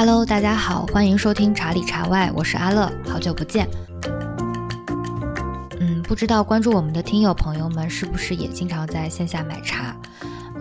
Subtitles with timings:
[0.00, 3.68] Hello，大家好，欢迎收听茶里茶外，我是阿乐，好久不见。
[5.80, 9.96] 嗯，不知道关注我们的听友朋友们是不是也经常在线下买茶？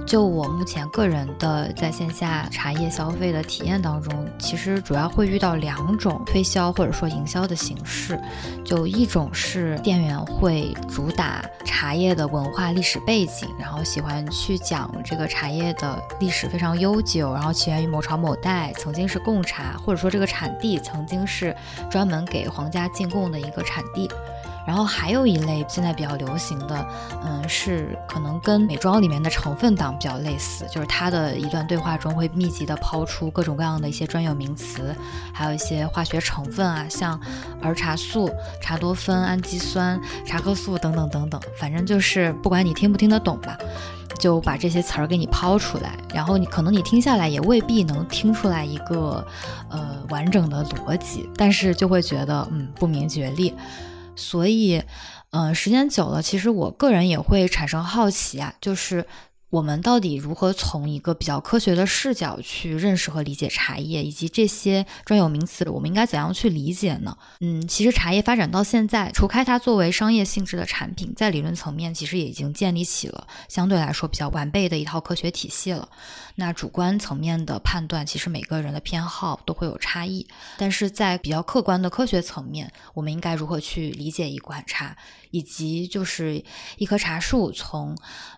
[0.08, 8.18] 就我目前个人的在线下茶叶消费的体验当中，其实主要会遇到两种推销或者说营销的形式。
[8.64, 21.54] 就一种是店员会主打茶叶的文化历史背景，然后喜欢去讲这个茶叶的历史非常悠久，然后起源于某朝某代，曾经是贡茶，或者说这个产地曾经是
[21.92, 24.10] 专门给皇家进贡的一个产地。
[24.68, 26.88] 然后还有一类现在比较流行的，
[27.24, 34.94] 嗯，是可能跟美妆里面的成分党比较类似，就是它的一段对话中会密集的抛出各种各样的一些专有名词，
[35.32, 37.18] 还有一些化学成分啊，像
[37.62, 38.30] 儿茶素、
[38.62, 43.58] 茶多酚、氨基酸、茶克素等等等等，反正就是不管你听不听得懂吧，
[44.20, 49.26] 就把这些词儿给你抛出来，然后你可能你听下来也未必能听出来一个
[49.70, 53.54] 呃完整的逻辑，但是就会觉得嗯不明觉厉。
[54.18, 54.84] 所以，
[55.30, 59.06] 嗯，时间久了，其实我个人也会产生好奇啊，就是。
[59.50, 67.18] 我们到底如何从一个比较科学的视角去认识和理解茶叶，以及这些专有名词，我们应该怎样去理解呢？
[67.40, 75.88] 嗯，其实茶叶发展到现在，除开它作为商业性质的产品，在理论层面其实也已经建立起了相对来说比较完备的一套科学体系了。
[76.36, 84.98] 那主观层面的判断，其实每个人的偏好都会有差异，但是在比较客观的科学层面，我们应该如何去理解一款茶，
[85.32, 86.44] 以及就是
[86.78, 87.96] 一棵茶树从。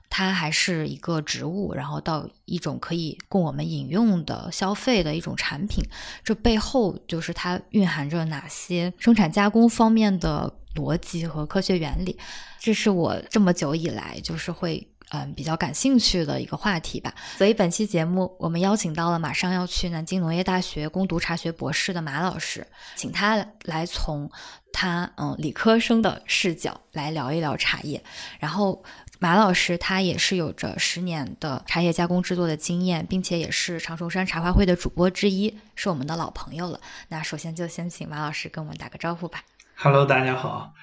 [0.09, 5.83] 它还是一个植物，然后到一种可以供我们饮用的消费的一种产品，
[6.23, 12.17] 这背后就是它蕴含着哪些生产加工方面的逻辑和科学原理？
[12.59, 17.13] 这是我这么久以来就是会嗯比较感兴趣的一个话题吧。
[17.37, 22.65] 所以本期节目我们邀请到了马上要去南京农业大学攻读茶学博士的马老师，
[22.95, 24.29] 请他来从
[24.73, 28.03] 他嗯理科生的视角来聊一聊茶叶，
[28.39, 28.83] 然后。
[29.21, 36.79] 马老师他也是有着十年的茶叶加工制作的经验，并且也是长寿山茶花会的主播之一，是我们的老朋友了。
[37.09, 39.43] 那首先就先请马老师跟我们打个招呼吧。
[39.75, 40.73] Hello，大家好，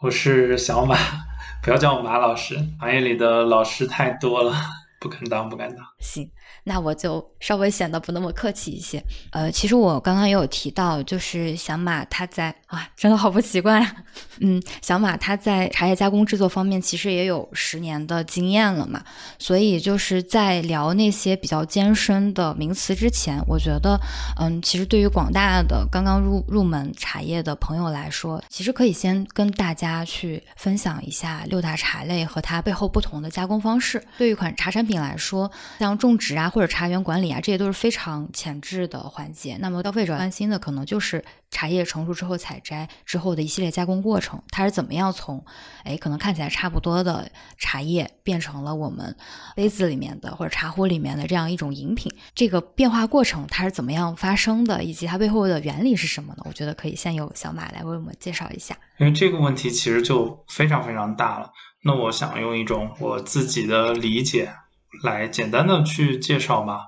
[0.00, 0.98] 我是小马，
[1.62, 4.56] 不要叫我马老师，行业里的老师太多了，
[5.00, 5.84] 不敢当，不敢当。
[6.00, 6.30] 行。
[6.64, 9.02] 那我就稍微显得不那么客气一些。
[9.30, 13.96] 呃，其实我刚刚也有提到，就是小马他在啊，真的好不习惯呀。
[14.40, 19.02] 嗯，小马他在茶叶加工制作方面其实也有十年的经验了嘛。
[19.38, 23.98] 所以就是在聊那些比较艰深的名词之前，我觉得，
[24.40, 34.02] 嗯，其实对于广大的刚刚入入门茶叶的朋友来说，其实可以先跟大家去分享一下六大茶类和它背后不同的加工方式。
[34.16, 36.48] 对于一款茶产品品来说，像种植啊。
[36.48, 39.58] 或者茶园管理啊，这些都是非常前置的环节。
[39.60, 45.44] 那么消费者关心的可能就是茶叶成熟之后采摘之后的一系列加工过程，它是怎么样从
[45.84, 49.14] 哎可能看起来差不多的茶叶变成了我们
[49.54, 56.42] 杯子里面的或者茶壶里面的这样一种饮品，这个变化过程它是怎么样发生的，以及它背后的原理是什么呢？
[56.46, 58.74] 我觉得可以先由小马来为我们介绍一下。
[58.98, 61.50] 因为这个问题其实就非常非常大了。
[61.84, 64.50] 那我想用一种我自己的理解。
[65.02, 66.86] 来简单的去介绍吧，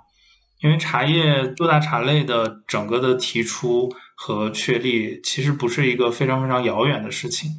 [0.63, 7.51] 因为茶叶六大茶类的整个的提出和确立，其实不是一个非常非常遥远的事情。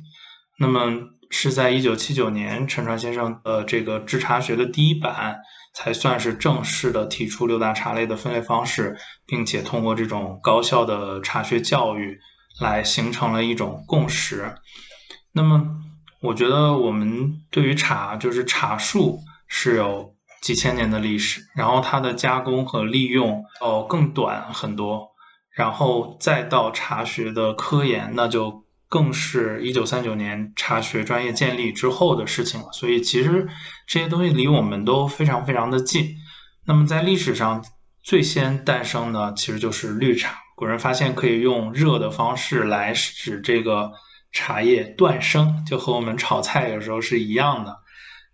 [0.58, 0.92] 那么
[1.30, 5.40] 是在一九七九年，陈川先生的这个制茶学的第一版，
[5.74, 12.20] 才算是正式的提出六大茶类的分类方式，并且通过这种高效的茶学教育，
[12.60, 14.56] 来形成了一种共识。
[15.32, 15.66] 那么
[16.20, 20.16] 我觉得我们对于茶，就是茶树是有。
[20.42, 25.12] 几千年的历史，然后它的加工和利用哦更短很多，
[25.56, 32.72] 然后再到茶学的科研，那就更是一九三九年茶学专业建立之后的事情了。
[32.72, 33.48] 所以其实
[33.86, 36.16] 这些东西离我们都非常非常的近。
[36.66, 37.64] 那么在历史上
[38.02, 43.92] 最先诞生的其实就是绿茶，古人发现可以用热的方式来使这个
[44.32, 47.78] 茶叶断生，就和我们炒菜有时候是一样的，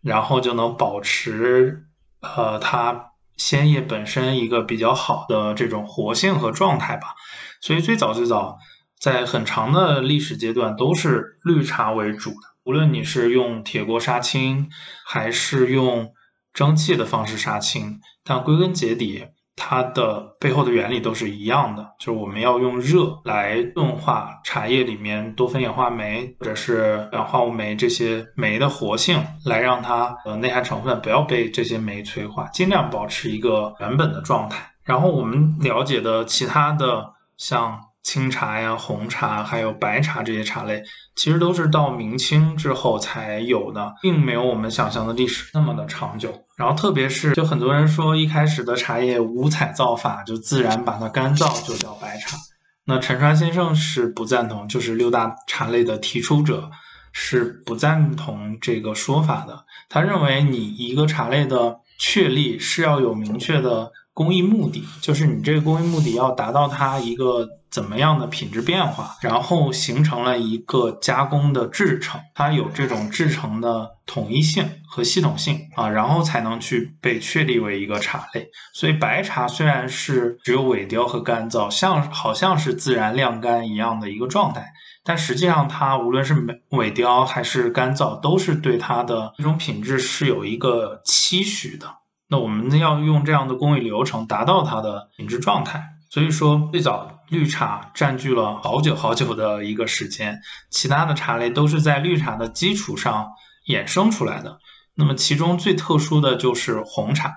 [0.02, 1.84] 然后就能保持。
[2.22, 7.16] 呃，它鲜叶本身一个比较好的这种活性和状态吧，
[7.62, 8.58] 所以最早最早
[9.00, 14.70] 在很长的历史阶段都是绿茶为主的，无论你是用铁锅杀青，
[15.06, 16.14] 还是用
[16.54, 19.28] 蒸汽的方式杀青，但归根结底。
[19.60, 34.72] 它的背后的原理都是一样的，就是我们要用热来钝化茶叶里面多酚氧化酶或者是氧化物酶这些酶的活性，来让它的内含成分不要被这些酶催化，尽量保持一个原本的状态。
[34.84, 37.78] 然后我们了解的其他的像
[38.08, 40.82] 清茶呀、红茶还有白茶这些茶类，
[41.18, 46.34] 其实都是到明清之后才有的，并没有我们想象的历史那么的长久。
[46.56, 52.38] 然后特别是就很多人说一开始的茶叶无彩造法，就自然把它干燥就叫白茶。
[52.86, 56.72] 那陈川先生是不赞同，就是六大茶类的提出者
[57.12, 59.66] 是不赞同这个说法的。
[59.90, 63.92] 他认为你一个茶类的确立是要有明确的。
[64.18, 78.48] 工艺目的就是你这个工艺目的要达到它一个怎么样的品质变化，然后形成了一个加工的制成，它有这种制成的统一性和系统性啊，然后才能去被确立为一个茶类。
[78.74, 84.66] 所以白茶虽然是只有萎凋和干燥，像好像是自然晾干一样的一个状态，
[85.04, 91.88] 但实际上它无论是萎萎凋还是干燥，都是对它的这种品质是有一个期许的。
[92.30, 103.30] 那我们要用这样的工艺流程达到它的品质状态，所以说最早绿茶占据了好久好久的一个时间，其他的茶类都是在绿茶的基础上
[103.68, 104.60] 衍生出来的。
[104.94, 107.34] 那么其中最特殊的就是红茶。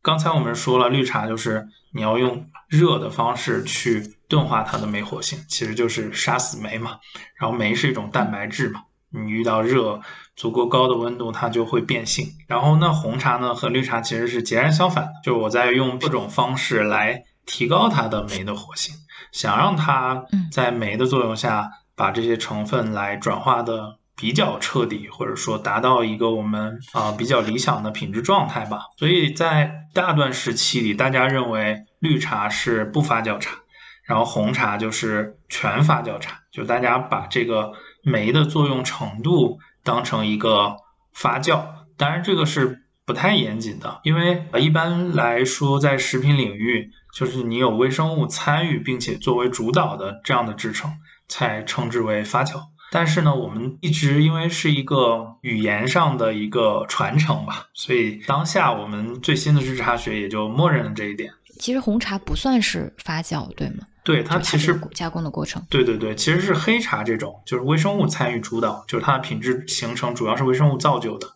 [0.00, 6.98] 刚才我们说了，绿茶就是你要用热的方式去钝化它的酶活性，其实就是杀死酶嘛。
[7.38, 8.82] 然后酶是一种蛋白质嘛。
[9.10, 10.02] 你遇到热
[10.36, 12.26] 足够高的温度，它就会变性。
[12.48, 18.94] 然后那红茶呢和绿茶其实是截然相反的，就是我在用各种方式来提高它的酶的活性，
[19.32, 28.80] 想让它在酶的作用下把这些成分来转化的比较彻底，或者说达到一个我们啊比较理想的品质状态吧。
[28.98, 33.56] 所以在大段时期里，大家认为绿茶是不发酵茶，
[34.04, 37.72] 然后红茶就是全发酵茶，就大家把这个。
[38.06, 40.78] 酶的作用程度当成一个
[41.12, 41.62] 发酵，
[41.96, 50.90] 当然这个是不太严谨的，因为一般来说在食品领域，就是你有微生物参与并且作为主导的这样的制成，
[51.28, 52.62] 才称之为发酵。
[52.90, 61.32] 但是呢，我们一直因为是一个语言上的一个传承吧，所以当下我们最新的日茶学也就默认了这一点。
[61.58, 63.86] 其实红茶不算是发酵，对吗？
[64.04, 71.26] 对它其实加工的过程，对对对，其实是黑茶这种，就是微生物参与主导，就是它的品质形成主要是微生物造就的，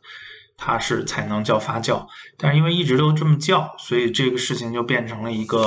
[0.59, 2.07] 它是才能叫发酵。
[2.37, 5.65] 但是因为一直都这么叫，所以这个事情就变成了一个，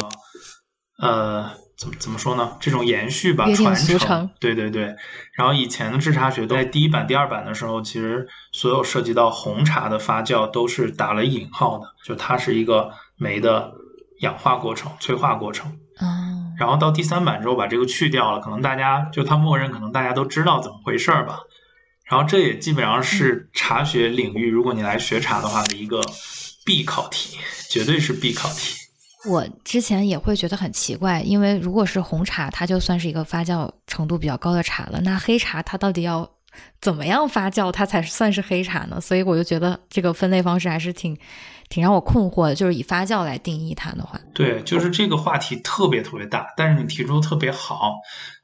[1.01, 2.55] 呃，怎么怎么说呢？
[2.59, 4.29] 这种延续吧，传承。
[4.39, 4.95] 对对对。
[5.33, 13.71] 然后以前的制茶学在第一版、第二版的时候，其实所有涉及到红茶的发酵都是打了引号的，就它是一个酶的
[14.21, 15.77] 氧化过程、催化过程。
[16.57, 21.39] 然后到第三版之后把这个去掉了，可能大家就它默认，可能大家都知道怎么回事儿吧。
[22.05, 26.01] 然后这也基本上是茶学领域，如果你来学茶的话的一个
[26.65, 27.37] 必考题，
[27.69, 28.77] 绝对是必考题。
[29.27, 36.29] 我之前也会觉得很奇怪，因为如果是红茶，它就算是一个发酵程度比较高的茶了，那黑茶它到底要
[36.79, 38.99] 怎么样发酵，它才算是黑茶呢？
[39.01, 41.17] 所以我就觉得这个分类方式还是挺。
[41.71, 47.95] 挺让我困惑的，就是以发酵来定义它的话，对，就是这个话题特别特别大，但是你提出特别好，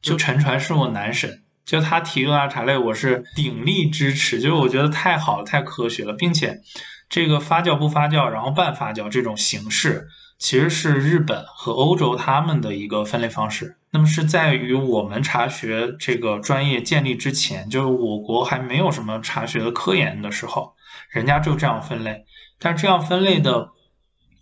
[0.02, 6.62] 就沉船是我男神，就他提六大茶类，我是鼎力支持，就是我觉得太好了，太科学了，并且
[7.10, 10.08] 这个发酵不发酵，然后半发酵这种形式，
[10.40, 20.76] 其实是日本和欧洲他们的一个分类方式，那么是在于我们茶学这个专业建立之前，就是我国还没有什么茶学的科研的时候，
[21.10, 22.24] 人家就这样分类。
[22.60, 23.72] 但这样分类的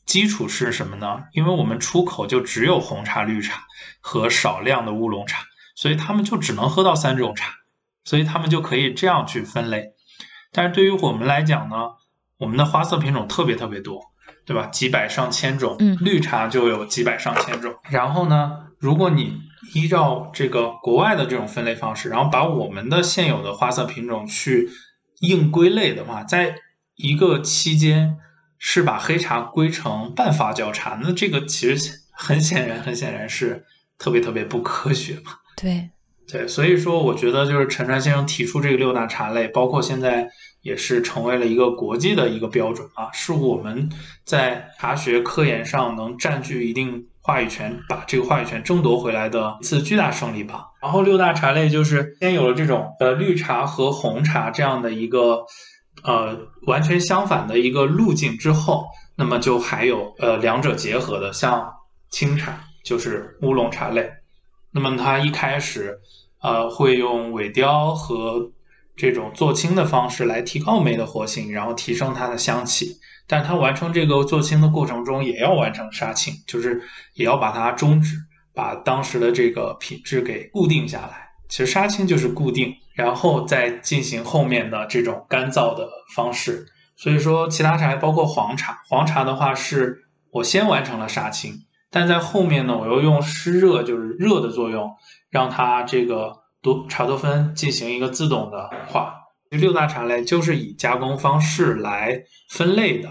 [0.05, 1.23] 基础是什么呢？
[1.33, 3.63] 因为我们出口就只有红茶、绿茶
[3.99, 5.43] 和少量的乌龙茶，
[5.75, 7.53] 所以他们就只能喝到三种茶，
[8.03, 9.93] 所以他们就可以这样去分类。
[10.51, 11.75] 但是对于我们来讲呢，
[12.37, 13.99] 我们的花色品种特别特别多，
[14.45, 14.67] 对吧？
[14.67, 17.75] 几百上千种，绿茶就有几百上千种。
[17.89, 19.41] 然后呢，如果你
[19.73, 24.69] 依照这个国外的这种分类方式，然后把我们的现有的花色品种去
[25.21, 26.55] 硬归类的话，在
[26.95, 28.17] 一个期间
[28.57, 33.65] 是把黑茶归成半发酵茶，那这个其实很显然，很显然是
[33.97, 35.33] 特别特别不科学嘛。
[35.57, 35.89] 对
[36.27, 40.29] 对，所以说我觉得就是陈川先生提出这个六大茶类，包括现在
[40.61, 43.89] 也是成为了一个国际的一个标准啊，是我们
[44.23, 50.67] 在茶学科研上能占据一定话语权，把这个话语权争夺回来的一次巨大胜利吧。
[50.81, 55.45] 然后六大茶类就是先有了这种呃绿茶和红茶这样的一个。
[56.05, 58.85] 呃，完全相反的一个路径之后，
[59.15, 61.73] 那么就还有呃两者结合的，像
[62.11, 64.09] 清茶就是乌龙茶类。
[64.71, 65.97] 那么它一开始
[66.41, 68.51] 呃会用萎凋和
[68.95, 72.95] 这种做青的方式来提高酶的活性，然后提升它的香气。
[73.27, 76.79] 但它完成这个做青的过程中，也要完成杀青，就是
[77.15, 78.15] 也要把它终止，
[78.53, 81.24] 把当时的这个品质给固定下来。
[81.55, 86.67] 其实杀青就是固定，然后再进行后面的这种干燥的方式。
[86.97, 91.53] 所以说，其他茶包括黄茶，黄茶的话是我先完成了杀青，
[91.89, 94.97] 但在后面呢，我又用湿热，就是热的作用，
[95.29, 99.13] 让它这个多茶多酚进行一个自动的化。
[99.49, 103.09] 六大茶类就是以加工方式来分类的，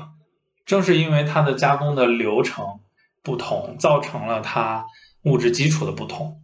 [0.66, 2.66] 正是因为它的加工的流程
[3.22, 4.84] 不同，造成了它
[5.22, 6.42] 物质基础的不同。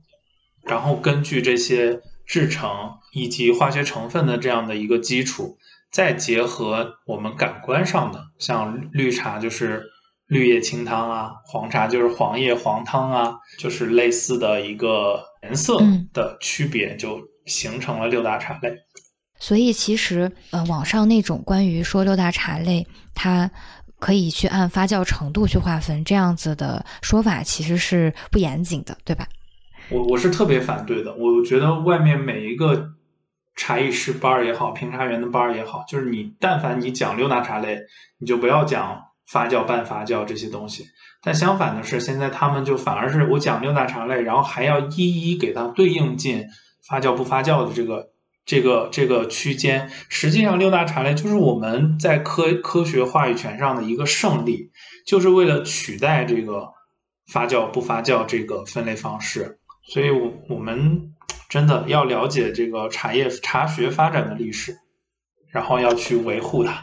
[0.70, 2.70] 然后根据这些制成
[3.12, 5.58] 以及化学成分的这样的一个基础，
[5.90, 9.82] 再结合我们感官上的，像绿茶就是
[10.28, 18.72] 绿叶清汤啊，黄茶就是黄叶黄汤啊，就是类似的一个颜色的区别，就形成了六大茶类。
[19.40, 23.50] 所以其实，呃，网上那种关于说六大茶类，它
[23.98, 29.26] 可以去按发酵程度去划分，这样子的说法其实是不严谨的，对吧？
[29.90, 31.14] 我我是特别反对的。
[31.14, 32.92] 我觉得外面每一个
[33.56, 37.78] 茶艺师班儿也好，评茶员的班儿也好，就是你但凡你讲六大茶类，
[38.18, 40.84] 你就不要讲发酵、半发酵这些东西。
[41.22, 46.46] 但相反的是，现在他们就反而是我讲六大茶类，然后还要一一给它对应进
[46.88, 48.10] 发酵不发酵的这个。
[48.46, 54.72] 这个这个区间，实际上六大茶类就是我们在科科学话语权上的一个胜利，
[55.06, 56.70] 就是为了取代这个
[57.30, 59.59] 发酵不发酵这个分类方式。
[59.92, 61.12] 所以，我我们
[61.48, 64.78] 真的要了解这个茶叶茶学发展的历史，
[65.48, 66.80] 然后要去维护它。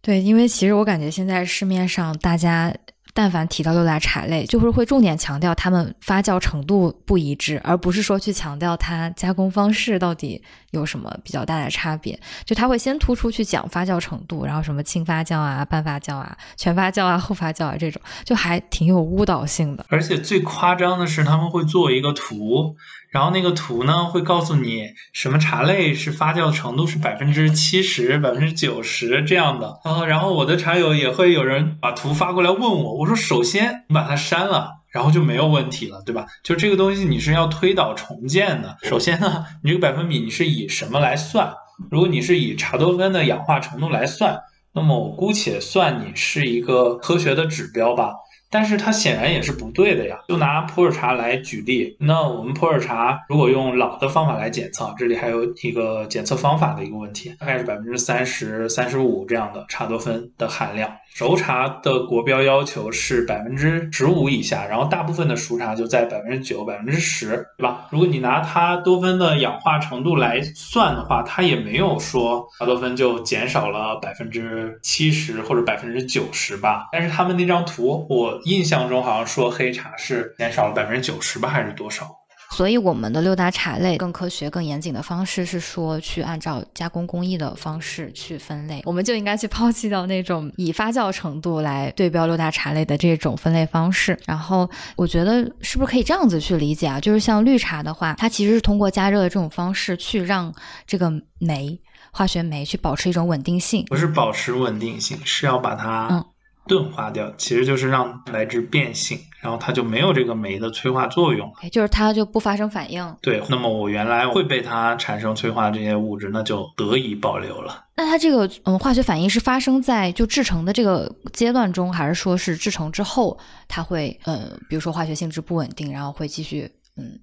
[0.00, 2.72] 对，因为其实我感觉现在市面上大家。
[3.18, 12.16] 但凡提到六大茶类，就是会重点强调它们发酵程度不一致，而不是说去强调它加工方式到底有什么比较大的差别。
[12.44, 19.84] 就它会先突出去讲发酵程度，然后什么轻发酵啊、半发酵啊、全发酵啊、后发酵啊这种，就还挺有误导性的。
[19.88, 22.76] 而且最夸张的是，他们会做一个图。
[23.10, 29.80] 然后那个图呢，会告诉你什么茶类是发酵程度是百分之七十、百分之九十这样的。
[29.84, 36.26] 然后，然后我的茶友也会有人把图发过来问我，我说首先你把它删了，然后就没有问题了，对吧？
[36.42, 38.76] 就这个东西你是要推导重建的。
[38.82, 41.54] 首先呢，你这个百分比你是以什么来算？
[41.90, 44.38] 如果你是以茶多酚的氧化程度来算，
[44.74, 48.12] 那么我姑且算你是一个科学的指标吧。
[48.50, 50.18] 但是它显然也是不对的呀。
[50.28, 60.90] 就拿普洱茶来举例，那我们普洱茶如果用老的方法来检测，这里还有一个检测方法的一个问题，大概是百分之三十三十五这样的茶多酚的含量。
[61.14, 67.88] 熟茶的国标要求是百分之十五以下，然后大部分的熟茶就在百分之九、百分之十，对吧？
[67.90, 76.88] 如果你拿它多酚的氧化程度来算的话，它也没有说茶多酚就减少了百分之七十或者百分之九十吧。
[76.92, 82.08] 但是他们那张图，我印象中好像说黑茶是减少了百分之九十吧，还是多少？
[82.50, 88.80] 所以，我们的六大茶类更科学、更严谨的方式是说，去按照加工工艺的方式去分类。
[88.86, 94.18] 我们就应该去抛弃掉那种以发酵程度来对标六大茶类的这种分类方式。
[94.24, 96.98] 然后，我觉得是不是可以这样子去理解啊？
[96.98, 100.52] 就是像绿茶的话，它其实是通过加热的这种方式去让
[100.86, 101.78] 这个酶、
[102.12, 103.84] 化学酶去保持一种稳定性。
[103.84, 106.24] 不是保持稳定性，是要把它嗯。
[106.68, 113.16] 钝化掉，其实就是让蛋白质变性，然后它就没有这个酶的催化作用，就是它就不发生反应。
[113.20, 117.86] 对，那么我原来会被它产生催化这些物质，那就得以保留了。
[117.96, 127.18] 那它这个嗯化学反应是发生在就制成的这个阶段中，还是说是制成之后它会呃，比如说化学性质不稳定，然后会继续嗯。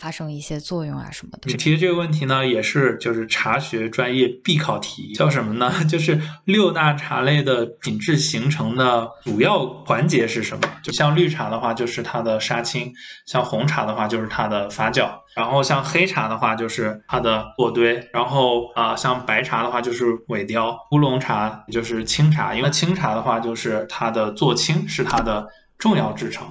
[0.00, 1.40] 发生一些作用啊什么的。
[1.44, 5.70] 你提的这个问题呢，也是就是茶学专业必考题，叫什么呢？
[5.84, 10.62] 就是六大茶类的品质形成的主要环节是什么？
[10.82, 12.90] 就像绿茶的话，就是它的杀青；
[13.26, 25.46] 像红茶的话，就是它的发酵；然后像黑茶的话，就是它的过堆；然后啊，像白茶的话，就是尾雕；乌龙茶就是清茶，因为清茶的话，就是它的做青是它的
[25.78, 26.46] 重要制成。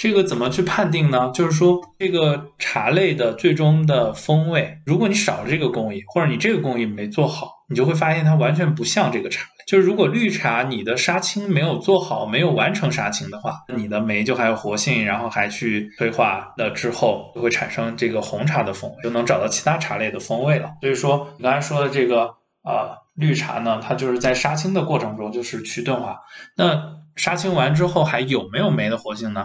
[0.00, 1.30] 这个怎么去判定呢？
[1.34, 9.46] 就是说，这个茶类的最终的风味，如果你少了这个工艺，或者你这个工艺没做好，你就会发现它完全不像这个茶。
[9.68, 20.70] 就是如果绿茶你的杀青没有做好，没有完成杀青的话，你的酶就还有活性，然后还去催化了之后，就会产生这个红茶的风味，就能找到其他茶类的风味了。
[20.80, 26.20] 所以说，你刚才说的这个啊，绿茶呢，它就是在杀青的过程中就是去钝化。
[26.56, 29.44] 那杀青完之后还有没有酶的活性呢？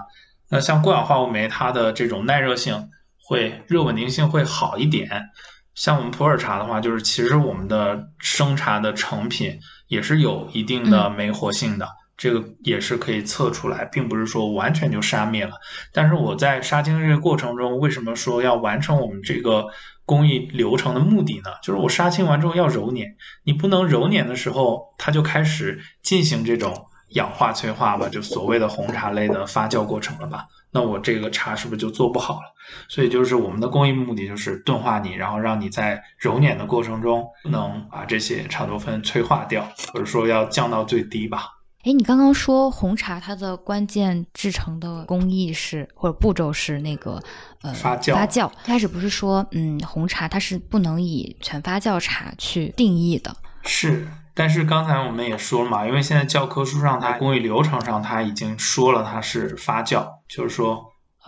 [0.50, 2.90] 那像过氧化物酶，它的这种耐热性
[3.24, 5.10] 会热稳定性会好一点，
[5.74, 15.54] 像我们普洱茶的话，就是其实我们的生茶的成品也是有一定的酶活性的，这个也是可以测出来，并不是说完全就杀灭了。
[15.92, 19.66] 但是我在杀青这个过程中，为什么说要完成我们这个
[20.06, 21.50] 工艺流程的目的呢？
[21.64, 30.48] 就是我杀青完之后要揉捻，你不能揉捻的时候它就开始进行这种氧化催化吧，就所谓的红茶类的发酵过程了吧？
[30.72, 32.54] 那我这个茶是不是就做不好了？
[32.90, 41.52] 所以就是我们的工艺目的就是钝化你，然后让你在揉捻的过程中能把这些茶多酚催化掉，或者说要降到最低吧。
[41.84, 47.22] 哎，你刚刚说红茶它的关键制成的工艺是或者步骤是那个
[47.62, 48.14] 呃发酵。
[48.14, 53.34] 发酵开始不是说嗯红茶它是不能以全发酵茶去定义的。
[53.64, 54.06] 是。
[54.36, 60.84] 但是刚才我们也说了嘛，因为现在教科书上它工艺流程上它已经说了它是发酵，就是说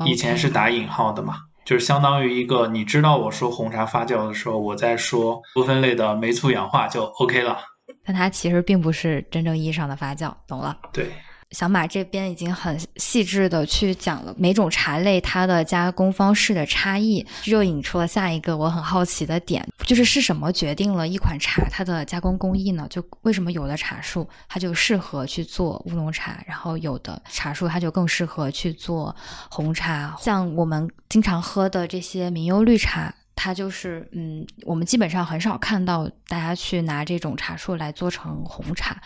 [0.05, 7.57] 以前是打引号的嘛，就是相当于一个你知道我说红茶发酵的时候，我在说多酚类的酶促氧化就 OK 了。
[8.05, 10.77] 但它其实并不是真正意义上的发酵，懂了？
[10.91, 11.09] 对。
[11.51, 22.85] 小马这边已经很细致的去讲了每种茶类它的加工方式的差异，这就引出了下一个我很好奇的点，就是是什么决定了一款茶它的加工工艺呢？
[22.89, 29.15] 就为什么有的茶树它就适合去做乌龙茶，然后有的茶树它就更适合去做
[29.49, 30.15] 红茶？
[30.19, 39.01] 像我们经常喝的这些名优绿茶，它就是嗯，我们基本上很少看到大家去拿这种茶树来做成红茶。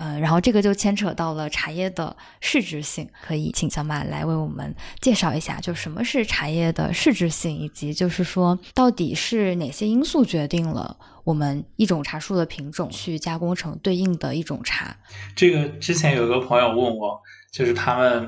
[0.00, 14.96] 呃，然后这个就牵扯到了茶叶的适质性，可以请小马来为我们介绍一下，就什么是茶叶的适质性，以及就是说到底是哪些因素决定了我们一种茶树的品种去加工成对应的一种茶。
[15.36, 17.20] 这个之前有一个朋友问我，
[17.52, 18.26] 就是他们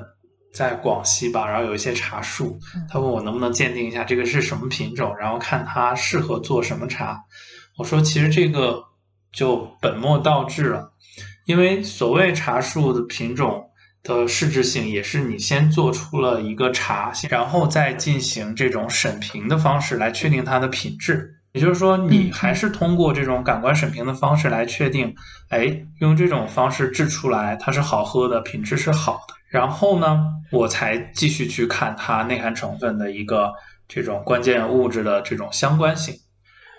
[0.52, 2.60] 在广西吧，然后有一些茶树，
[2.90, 7.24] 他问我能不能鉴定一下这个是什么品种，然后看它适合做什么茶。
[7.78, 8.84] 我说其实这个
[9.32, 10.90] 就本末倒置了。
[11.44, 13.68] 因为所谓茶树的品种
[14.02, 21.34] 的适制性，也是你先做出了一个茶，然后再进行这种审评的方式来确定它的品质。
[21.52, 25.14] 也就是说，你还是通过这种感官审评的方式来确定，
[25.50, 29.34] 哎，用这种方式制出来它是好喝的，品质是好的。
[29.48, 33.52] 然后呢，我才继续去看它内含成分的一个
[33.86, 36.14] 这种关键物质的这种相关性。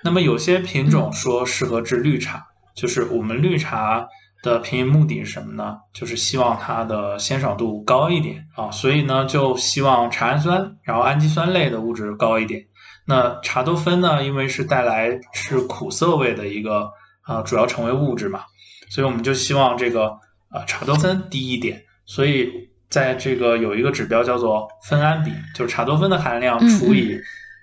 [0.04, 2.44] 那么有些品种说适合制绿茶，
[2.76, 4.08] 就是我们绿茶。
[4.44, 5.78] 的品饮目的是什么呢？
[5.94, 12.62] 就是希望它的鲜爽度高一点啊，所以呢，就希望茶氨酸，然后氨基酸类的物质高一点。
[13.06, 18.42] 那茶多酚呢，因为是带来是苦涩味的一个啊主要成为物质嘛，
[18.90, 20.10] 所以我们就希望这个
[20.50, 21.82] 啊茶多酚低一点。
[22.06, 22.52] 所以
[22.90, 27.18] 在这个有一个指标叫做酚胺比，就是茶多酚的含量除以。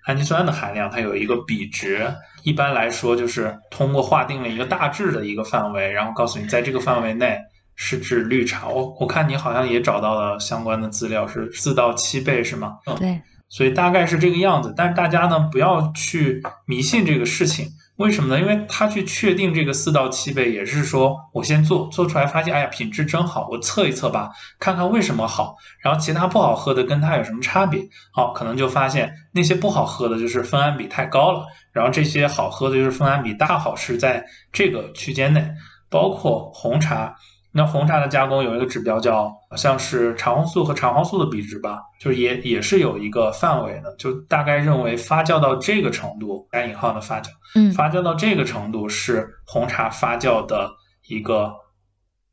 [0.06, 2.06] 氨基酸的含量，它有一个比值。
[2.42, 7.38] 一般来说，就是通过划定了一个大致的一个范围，然后告诉你，在这个范围内
[7.76, 8.66] 是指绿茶。
[8.68, 12.78] 我我看你好像也找到了相关的资料，是四到七倍，是吗？
[12.86, 13.20] 嗯，对。
[13.48, 17.66] 所以大概是这个样子，但是大家呢不要去迷信这个事情，
[18.00, 18.40] 为什么呢？
[18.40, 27.82] 因为他去确定这个四到七倍，也是说我先做做出来，发现哎呀品质真好，我测一测吧，看看为什么好，然后其他不好喝的跟它有什么差别？
[28.10, 35.46] 好，可能就发现那些不好喝的就是酚氨比太高了，然后这些好喝的就是酚氨比大好是在这个区间内，
[35.90, 37.14] 包括红茶。
[37.52, 50.70] 那红茶的加工有一个指标叫像是茶红素和茶黄素的比值吧，就是也也是有一个范围的，就大概认为发酵到这个程度（加引号的发酵），嗯，发酵到这个程度是红茶发酵的
[51.08, 51.52] 一个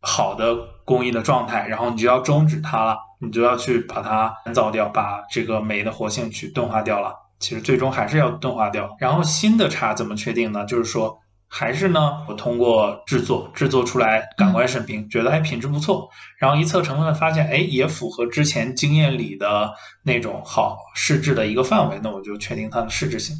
[0.01, 7.15] 好的工艺的状态，然后你就要终止它了，你就要去把它干燥掉，把这个酶的活性去钝化掉了。
[7.39, 8.95] 其实最终还是要钝化掉。
[8.99, 10.63] 然后新的茶怎么确定呢？
[10.65, 11.17] 就是说。
[11.49, 23.35] 还是呢，我通过制作制作出来，感官审评，觉得还品质不错，然后一测成分发现哎也符合之前经验里的那种好试制的一个范围，那我就确定它的试制性。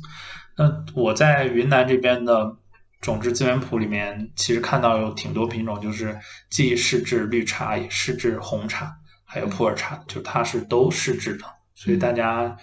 [0.56, 2.56] 那我在云南这边的
[3.02, 6.18] 种质资源谱里面，其实看到有挺多品种，就是
[6.50, 12.58] 既试制绿茶，也试制红茶，还有普洱茶，就它是都试制的，所以大家。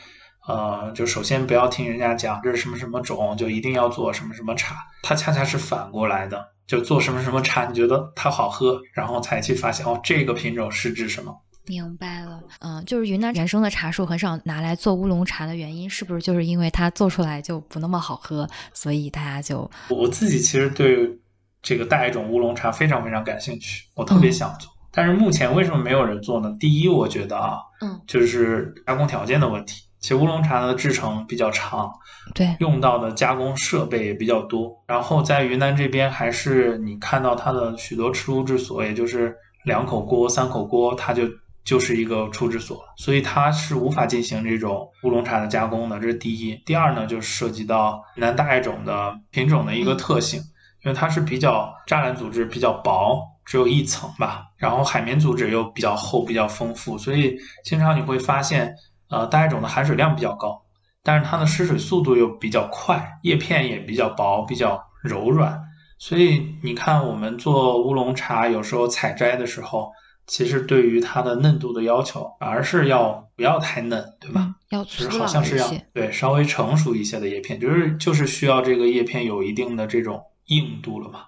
[0.46, 11.35] 呃，就首先不要听人家讲这是什么什么种，就一定要做什么什么茶，它恰恰是反过来的，就做什么什么茶，你觉得它好喝，然后才去发现哦，这个品种是指什么？
[11.66, 21.18] 明白了，嗯，就是云南原生的茶树很少拿来做乌龙茶的原因，是不是就是因为它做出来就不那么好喝，所以大家就我自己其实对
[21.62, 26.54] 这个带一种乌龙茶非常非常感兴趣，我特别想做，但是目前为什么没有人做呢？
[26.61, 29.84] 第一，我觉得啊，嗯，就是加工条件的问题。
[30.05, 31.90] 其实乌龙茶的制成比较长，
[32.35, 34.71] 对，用到的加工设备也比较多。
[34.87, 41.23] 然后在云南这边，还是你看到它的许多出制所，也就是两口锅、三口锅，它就
[41.64, 45.99] 就是一个出制所，所以它是无法进行这种乌龙茶的加工的。
[45.99, 46.55] 这是第一。
[46.67, 50.38] 第二呢，就是涉及到云南大叶种的品种的一个特性，
[50.85, 58.75] 因为它是比较栅栏组织比较薄，只有一层吧，然后海绵组织又比较厚、比较丰富，所以经常你会发现。
[59.09, 60.62] 呃，大叶种的含水量比较高，
[61.03, 65.62] 但是它的失水速度又比较快，叶片也比较薄，比较柔软，
[65.99, 69.93] 所以你看我们做乌龙茶，有时候采摘的时候，
[70.27, 74.55] 其实对于它的嫩度的要求，反而是要不要太嫩，对吧？
[74.71, 81.21] 要就是好像是要对稍微成熟一些的叶片，就是就是需要这个叶片有一定的这种硬度了嘛，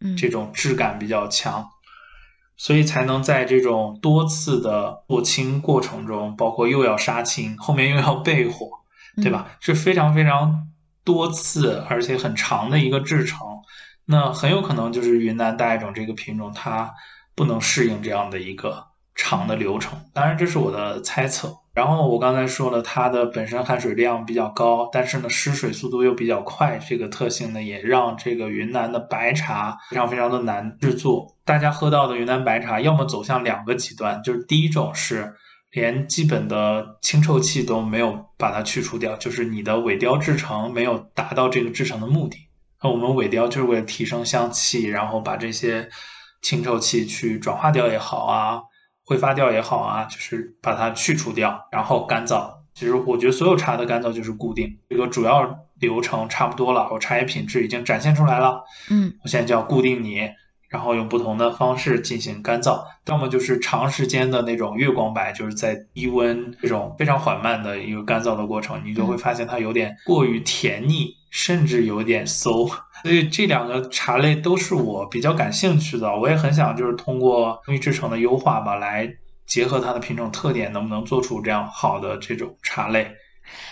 [0.00, 1.66] 嗯，这种质感比较强。
[2.62, 8.68] 所以才能在这种多次的做青过程中，包括又要杀青，后面又要备火，
[9.16, 9.48] 对吧？
[9.58, 10.68] 是非常非常
[11.02, 13.40] 多次而且很长的一个制程。
[14.04, 16.94] 那很有可能就是云南大爱种这个品种，它
[17.34, 19.98] 不能适应这样的一个长的流程。
[20.12, 21.61] 当然，这是我的猜测。
[21.74, 31.34] 然后我刚才说了，它的本身含水量比较高，但是呢，失水速度又比较快，这个特性呢，也让这个云南的白茶非常非常的难制作。
[31.46, 35.32] 大家喝到的云南白茶，要么走向两个极端，就是第一种是
[35.70, 42.36] 连基本的清臭气都没有把它去除掉，就是你的尾雕制成没有达到这个制成的目的。
[42.82, 45.88] 那我们尾雕就是为了提升香气，然后把这些
[46.42, 48.60] 清臭气去转化掉也好啊。
[49.12, 52.50] 挥发掉也好啊，就是把它去除掉，然后干燥。
[52.72, 58.64] 其实我觉得所有茶的干燥就是固定，这个主要流程差不多了，我茶叶品质已经展现出来了。
[58.90, 60.30] 嗯，我现在就要固定你，
[60.70, 62.82] 然后用不同的方式进行干燥。
[63.06, 72.68] 要么就是长时间的那种月光白，就是在低温这种非常缓慢的一个干燥的过程，你就会发现它有点过于甜腻，甚至有点馊。
[73.02, 79.12] 所以这两个茶类都是我比较感兴趣的，我也很想就是通过工艺制成的优化吧，来
[79.44, 83.10] 结合它的品种特点，能不能做出这样好的这种茶类？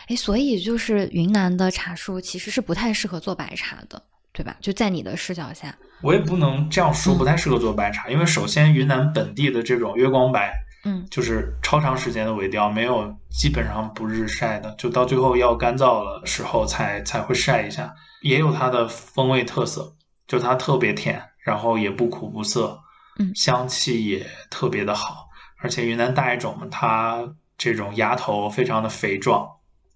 [0.08, 4.56] 哎，所以就是云南的茶树其实是不太适合做白茶的，对吧？
[4.60, 10.52] 就在你的视角下，我也不能这样说，不太适合做白茶，因为首先云南本地的这种月光白。
[10.84, 19.94] 嗯，就是超长时间的萎凋，没有基本上不日晒的，就到最后要干燥了时候才才会晒一下，也有它的风味特色，
[20.26, 22.80] 就它特别甜，然后也不苦不涩，
[23.18, 29.46] 嗯，香气也特别的好，而且云南大叶种嘛它这种芽头非常的肥壮，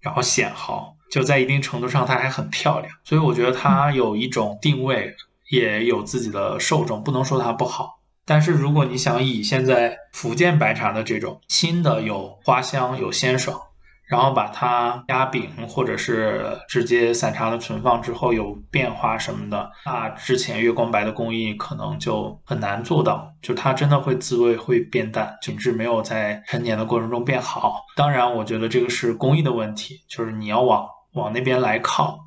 [0.01, 5.17] 然后显毫，就在一定程度上它还很漂亮，所以我觉得它有一种定位，
[5.49, 8.01] 也有自己的受众，不能说它不好。
[8.27, 13.61] 但是如果你想以现在福建白茶的这种新的有花香有鲜爽，
[14.07, 27.83] 然后把它压饼或者是直接散茶的存放之后有变化什么的，那之前月光白的工艺可能就很难做到，就它真的会滋味会变淡，品质没有在陈年的过程中变好。
[27.97, 32.19] 当然，我觉得这个是工艺的问题，就是你要往往那边来靠。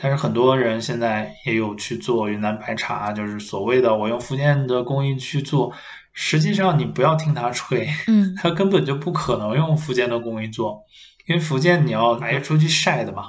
[0.00, 5.72] 但是很多人现在也有去做云南白茶，就是所谓的我用福建的工艺去做，
[6.12, 10.84] 实际上你不要听他吹，嗯， 他根本就不可能用福建的工艺做，
[11.26, 13.24] 因为福建你要拿出去晒的嘛，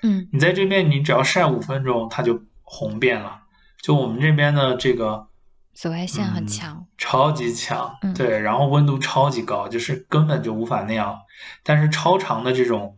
[0.00, 3.40] 嗯，你在这边你只要晒五分钟，它就红遍了。
[3.82, 5.26] 就我们这边的这个
[5.74, 11.18] 紫外线很强，超级强，嗯，对，然后温度超级高，就是根本就无法那样。
[11.62, 12.96] 但是超长的这种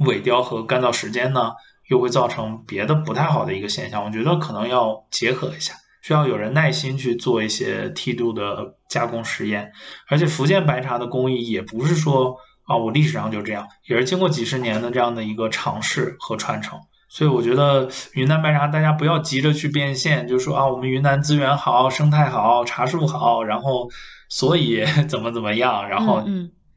[0.00, 1.52] 萎凋和干燥时间呢？
[1.88, 9.70] 又会造成别的不太好的一个现象，我觉得可能要结合一下，需要有人耐心去做一些梯度的加工实验。
[10.08, 16.78] 而且福建白茶的工艺也不是说啊，我历史上就这样，也是经过几十年的这样的一个尝试和传承。
[17.08, 23.88] 所以我觉得云南白茶大家不要急着去变现，就说啊，我们云南资源好，生态好，茶树好，然后
[24.28, 26.24] 所以 怎么怎么样，然后。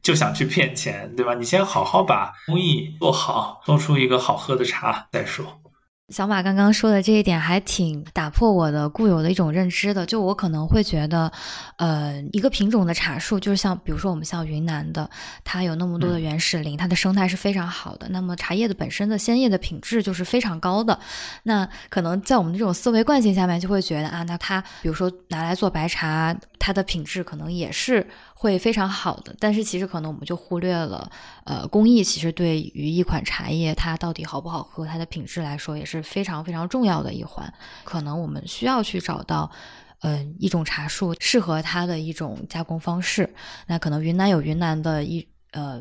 [0.02, 1.34] 就想去骗钱，对吧？
[1.34, 5.46] 你先好好把工艺做好，做出一个好喝的茶再说。
[6.08, 11.30] 小马刚刚说的这一点还挺打破我的固有的一种认知的，就我可能会觉得，
[11.76, 15.08] 呃，一个品种的茶树，就是像比如说我们像云南的，
[15.44, 20.98] 它有那么多的原始林，它的生态是非常好的，那么茶叶的本身的鲜叶的品质就是非常高的。
[21.44, 29.34] 那可能在我们这种思维惯性下面，就会觉得啊，那它比如说拿来做白茶，它的品质可能也是会非常好的。
[29.40, 31.10] 但是其实可能我们就忽略了，
[31.44, 36.00] 呃，工艺其实对于一款茶叶它到底好不好喝，它的品质来说也是。
[36.10, 39.48] 非常非常重要的一环，可能我们需要去找到，
[40.00, 43.32] 嗯，一种茶树适合它的一种加工方式。
[43.68, 45.80] 那可能云南有云南的一呃，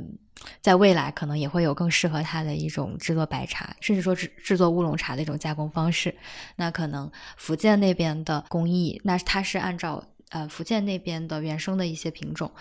[0.61, 6.15] 在未来可能也会有更适合它的一种制作白茶，甚至说制制作乌龙茶的一种加工方式。
[6.55, 12.51] 那可能福建那边的工艺，那它是按照呃福建那边的原生的一些品种，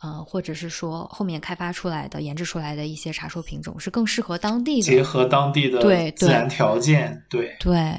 [0.00, 7.98] 呃，或者是说后面开发出来的、研制出来的一些茶树品种，是更适合当地的，结合当地的对自然条件，对对。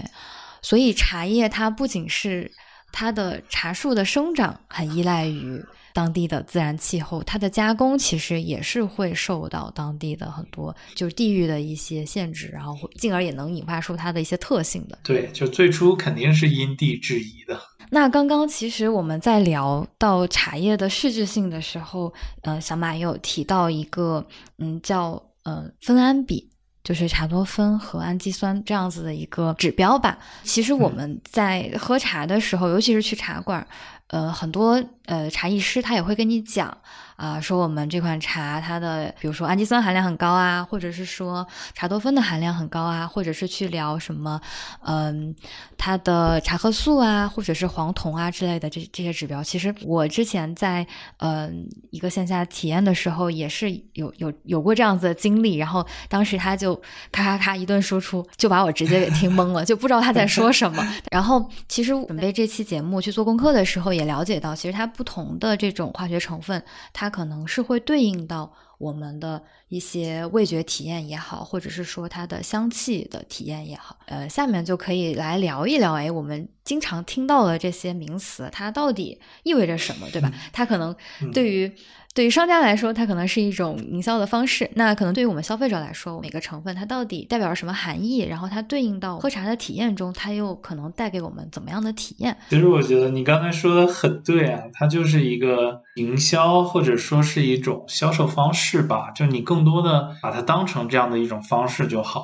[0.61, 2.51] 所以茶叶它不仅是
[2.91, 5.63] 它的茶树的生长很依赖于。
[5.95, 14.99] 当地的自然气候，它的加工其实也是会受到当地的很多就是地域的一些限制，然后进而也能引发出它的一些特性的。
[15.03, 17.57] 对，就最初肯定是因地制宜的。
[17.91, 24.25] 那刚刚其实我们在聊到茶叶的视觉性的时候，呃，小马也有提到一个，
[24.57, 25.11] 嗯，叫
[25.43, 26.49] 呃酚胺比，
[26.83, 30.17] 就是茶多酚和氨基酸这样子的一个指标吧。
[30.43, 33.65] 其实我们在喝茶的时候，尤其是去茶馆。
[34.07, 36.77] 呃，很多呃茶艺师他也会跟你讲
[37.15, 44.39] 啊，说我们这款茶它的，比如说氨基酸含量很高啊，或者是说茶多酚的含量很高啊，或者是去聊什么，
[44.85, 45.35] 嗯，
[45.77, 49.43] 它的茶褐素啊，或者是黄酮啊之类的这这些指标。
[49.43, 50.85] 其实我之前在
[51.17, 56.75] 嗯一个线下体验的时候，也是有有有过这样子的经历，然后当时他就
[57.11, 60.85] 咔咔咔一顿输出，就把我直接给听懵了，就不知道他在说什么。
[61.11, 63.95] 然后其实准备这期节目去做功课的时候。
[63.95, 73.97] 也了解到，其实它不同的这种化学成分，它可能是会对应到我们的一些味觉体验也好，或者是说它的香气的体验也好。
[74.05, 80.31] 呃，下面就可以来聊一聊，哎，我们经常听到的这些名词，它到底意味着什么，对吧？
[80.51, 80.95] 它可能
[81.33, 81.71] 对于。
[82.15, 84.71] 对于商家来说，它可能是一种营销的方式。
[84.75, 88.19] 那可能对于我们消费者来说，每个成分它到底代表着什么含义？
[88.19, 92.37] 然后它对应到喝茶的体验中，它又可能带给我们怎么样的体验？
[92.49, 99.11] 其实我觉得你刚才说的很对啊，它就是一个营销或者说是一种销售方式吧。
[99.11, 102.23] 就你更多的把它当成这样的一种方式就好，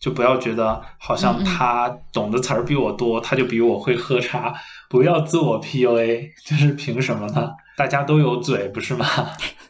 [0.00, 4.54] 就不要觉得好像他懂的词儿比我多，他就比我会喝茶。
[4.88, 7.50] 不要自我 PUA，就是凭什么呢？
[7.76, 9.06] 大家都有嘴，不是吗？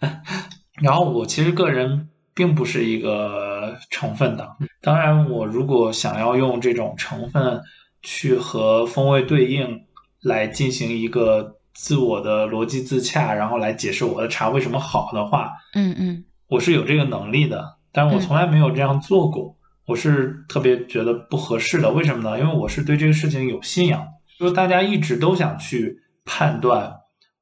[0.81, 7.61] 然后我其实个人并不是一个成分党，当然我如果想要用这种成分
[8.03, 9.83] 去和风味对应，
[10.23, 19.57] 来进行一个自我的逻辑自洽，然后来解释我的茶为什么好的话，嗯嗯，我是有这个能力的，但是我从来没有这样做过，
[19.89, 21.91] 我是特别觉得不合适的。
[21.91, 22.39] 为什么呢？
[22.39, 24.07] 因为我是对这个事情有信仰。
[24.39, 26.95] 就是大家一直都想去判断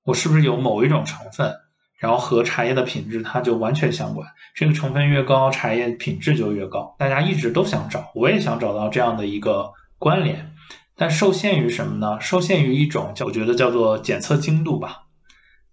[0.05, 1.53] 我是不是有某一种成分，
[1.99, 4.25] 然后和茶叶的品质它就完全相关。
[4.55, 6.95] 这个成分越高，茶叶品质就越高。
[7.01, 10.53] 大家一直都想找，我也想找到这样的一个关联，
[10.95, 12.21] 但受限于什么呢？
[12.21, 15.03] 受限于一种叫我觉得叫做检测精度吧。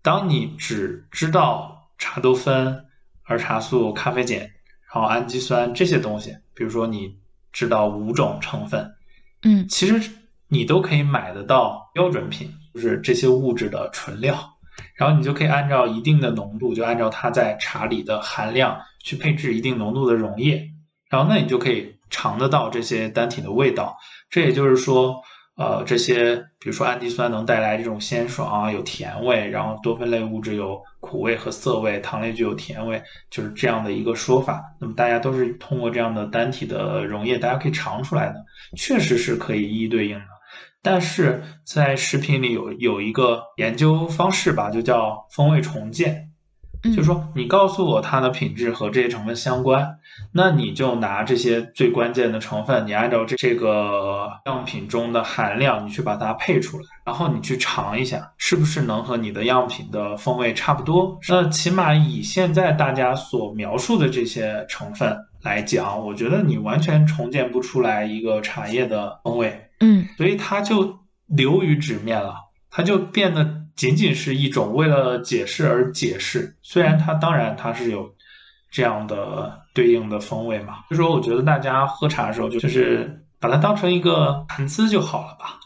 [0.01, 2.83] 当你只知道茶多酚、
[3.25, 4.49] 儿茶素、咖啡碱，然
[4.95, 7.17] 后氨基酸这些东西，比如说你
[7.51, 8.93] 知道五种成分，
[9.43, 10.11] 嗯，其实。
[10.49, 14.37] 你都可以买得到标准品，就是这些物质的纯料，
[14.93, 20.69] 然后你就可以按照一定的浓度，就按照它在茶里的含量去配置一定浓度的溶液，
[21.09, 23.97] 然后那你就可以尝得到这些单体的味道。
[24.29, 25.23] 这也就是说。
[25.55, 34.63] 呃，这些比如说氨基酸能带来这种鲜爽啊，有甜味，然后多酚类物质有苦味和涩味，糖类具有甜味，就是这样的一个说法。
[34.81, 38.43] 那么大家都是通过这样的单体的溶液，大家可以尝出来的，
[38.75, 40.25] 确实是可以一一对应的。
[40.81, 46.32] 但是在食品里有有一个研究方式吧，就叫风味重建。
[46.83, 49.99] 就是说，你告诉我它的品质和这些成分相关，
[50.33, 61.17] 那你就拿这些最关键的成分，你按照这这个样品中的含量，你去把它配出来，然后你去尝一下，是不是能和你的样品的风味差不多？
[61.29, 69.69] 那起码以现在大家所描述的这些成分来讲，我觉得你完全重建不出来一个茶叶的风味。
[69.79, 72.35] 嗯，所以它就流于纸面了，
[72.69, 73.62] 它就变得。
[73.75, 78.13] 仅仅是一种为了解释而解释，虽然它当然它是有
[78.71, 80.79] 这样的对应的风味嘛。
[80.89, 85.59] 就说我觉得大家喝茶的时候，就就是把它当成一个谈资就好了吧。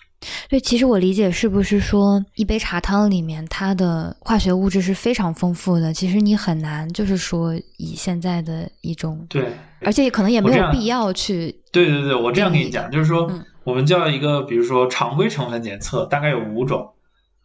[0.50, 11.54] 对，其实我理解是不是说一杯茶汤里面它的化学物质是非常丰富的，其实你很难就是说以现在的一种对，而且可能也没有必要去。
[11.72, 13.30] 对对对，我这样跟你讲，就是说
[13.64, 16.90] 我们叫一个，比如说常规成分检测，大概有五种。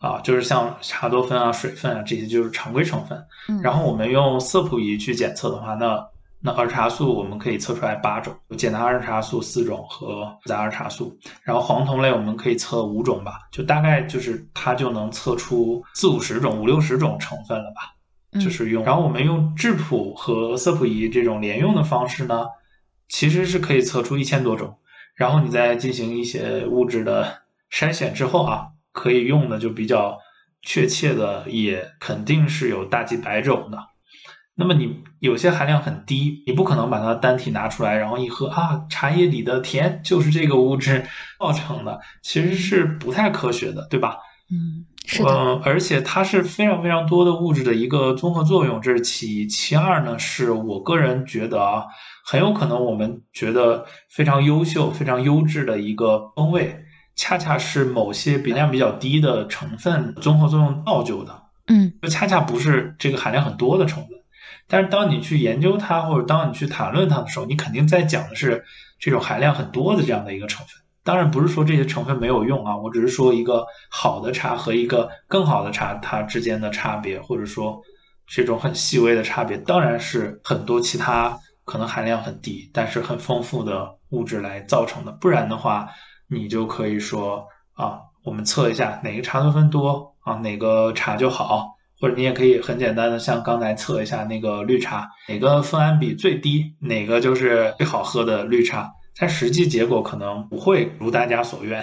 [0.02, 3.24] 啊，就是像茶多酚啊、水分啊这些，就是常规成分。
[3.62, 6.04] 然后我们用色谱仪去检测的话，那
[6.40, 11.16] 那儿茶素我们可以测出来八种，简单儿茶素四种和复杂儿茶素。
[11.44, 17.94] 然后黄酮类我们可以测五种吧，就大概就是它就能测出四五十种、五六十种成分了吧。
[18.40, 18.82] 就是用。
[18.82, 22.46] 然后我们用质谱和色谱仪这种连用的方式呢，
[23.08, 24.74] 其实是可以测出一千多种。
[25.14, 30.18] 然后你再进行一些物质的筛选之后啊，可以用的就比较
[30.62, 33.78] 确切的，也肯定是有大几百种的。
[34.54, 41.04] 那么你有些含量很低，你不可能把它单体拿出来，然后一喝啊，茶叶里的甜就是这个物质
[41.40, 44.18] 造成的，其实是不太科学的，对吧？
[44.52, 45.30] 嗯，是的。
[45.30, 49.46] 嗯，而且它是非常非常多的物质的一个综合作用，这是其一。
[49.46, 51.84] 其二呢，是我个人觉得啊，
[52.26, 61.42] 很有可能我们觉得非常优秀、非常优质的一个风味，恰恰是某些比量比较低的成分综合作用造就的。
[61.68, 64.10] 嗯，就恰恰不是这个含量很多的成分。
[64.66, 68.64] 但是当你去研究它，或者当你去谈论它的时候，你肯定在讲的是
[68.98, 70.76] 这种含量很多的这样的一个成分。
[71.04, 77.82] 当然不是说这些成分没有用啊，我只是说一个好的茶和一个更好的茶它之间的差别，或者说
[78.26, 85.12] 这种很细微的差别，当然是很多其他可能含量很低，但是很丰富的物质来造成的。
[85.12, 85.88] 不然的话，
[86.32, 91.68] 你就可以说啊，我们测一下哪个茶多酚多啊，哪个茶就好。
[92.00, 98.90] 或者你也可以很简单的像刚才测一下那个绿茶，哪个酚胺比最低，哪个就是最好喝的绿茶。
[99.16, 101.80] 但实际结果可能不会如大家所愿。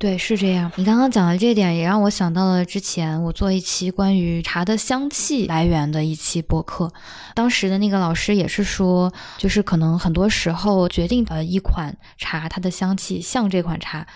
[0.00, 0.70] 对，是这样。
[0.76, 6.92] 你刚刚讲的这点也让我想到了之前我做一期关于茶的香气来源的一期播客，
[7.34, 14.06] 当时的那个老师也是说，就是可能很多时候决定呃一款茶它的香气像这款茶。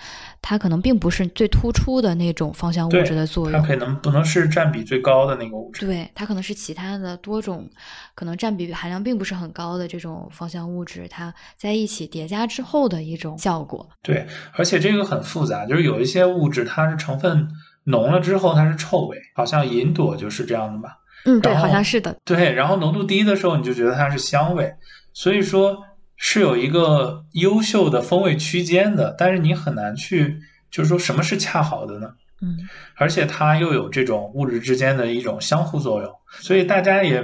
[0.45, 5.85] 它可能并不是最突出的那种芳香物质的作用，它可能不能是占比最高的那个物质。
[5.85, 7.67] 对，它可能是其他的多种，
[8.13, 13.89] 可能占比含量并不是很高的这种芳香物质，它在一起叠加之后的一种效果。
[14.01, 14.27] 对，
[14.57, 17.47] 而且这个很复杂，就是有一些物质它是成分
[17.85, 20.97] 浓了之后它是臭味，好像银朵就是这样的吧？
[21.23, 22.13] 嗯，对，好像是的。
[22.25, 24.73] 对，然后浓度低的时候你就觉得它是香味，
[25.13, 25.81] 所以说。
[26.25, 30.39] 是有一个优秀的风味区间的，但是你很难去，
[30.71, 32.13] 就是说什么是恰好的呢？
[32.41, 32.57] 嗯，
[32.95, 36.09] 而且它又有这种物质之间的一种相互作用，
[36.39, 37.21] 所以大家也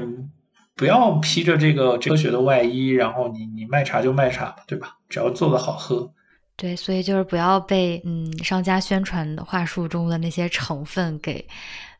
[0.75, 4.97] 不要披着这个科学的外衣，然后你你卖茶就卖茶，对吧？
[5.07, 6.12] 只要做的好喝。
[6.57, 11.47] 对，所以就是不要被嗯商家宣传的话术中的那些成分给。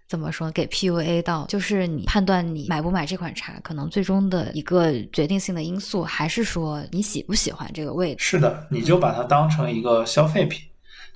[0.10, 0.50] 怎么说？
[0.50, 8.20] 给 PUA 到，就是你判断你买不买这款茶，可能最终的一个决定性的因素，还是说你喜不喜欢这个味道。
[8.20, 10.64] 是的，你就把它当成一个消费品。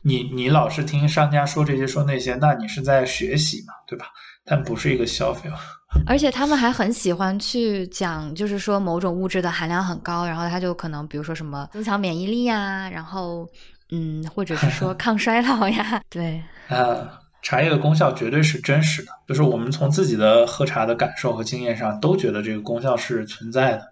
[0.04, 4.06] 你你老是听商家说这些说那些，那你是在学习嘛，对吧？
[4.46, 5.50] 但不是一个消费。
[6.06, 13.48] 而且他们还很喜欢去讲，就是说某种物质的含量很高，然后他就可能比如说什么增强免疫力呀，然后
[13.92, 17.20] 嗯，或者是说 抗衰老呀，对，啊。
[17.44, 23.84] 茶叶的功效绝对是真实的，就是我们从自己的喝茶的感受和经验上都觉得这个功效是存在的。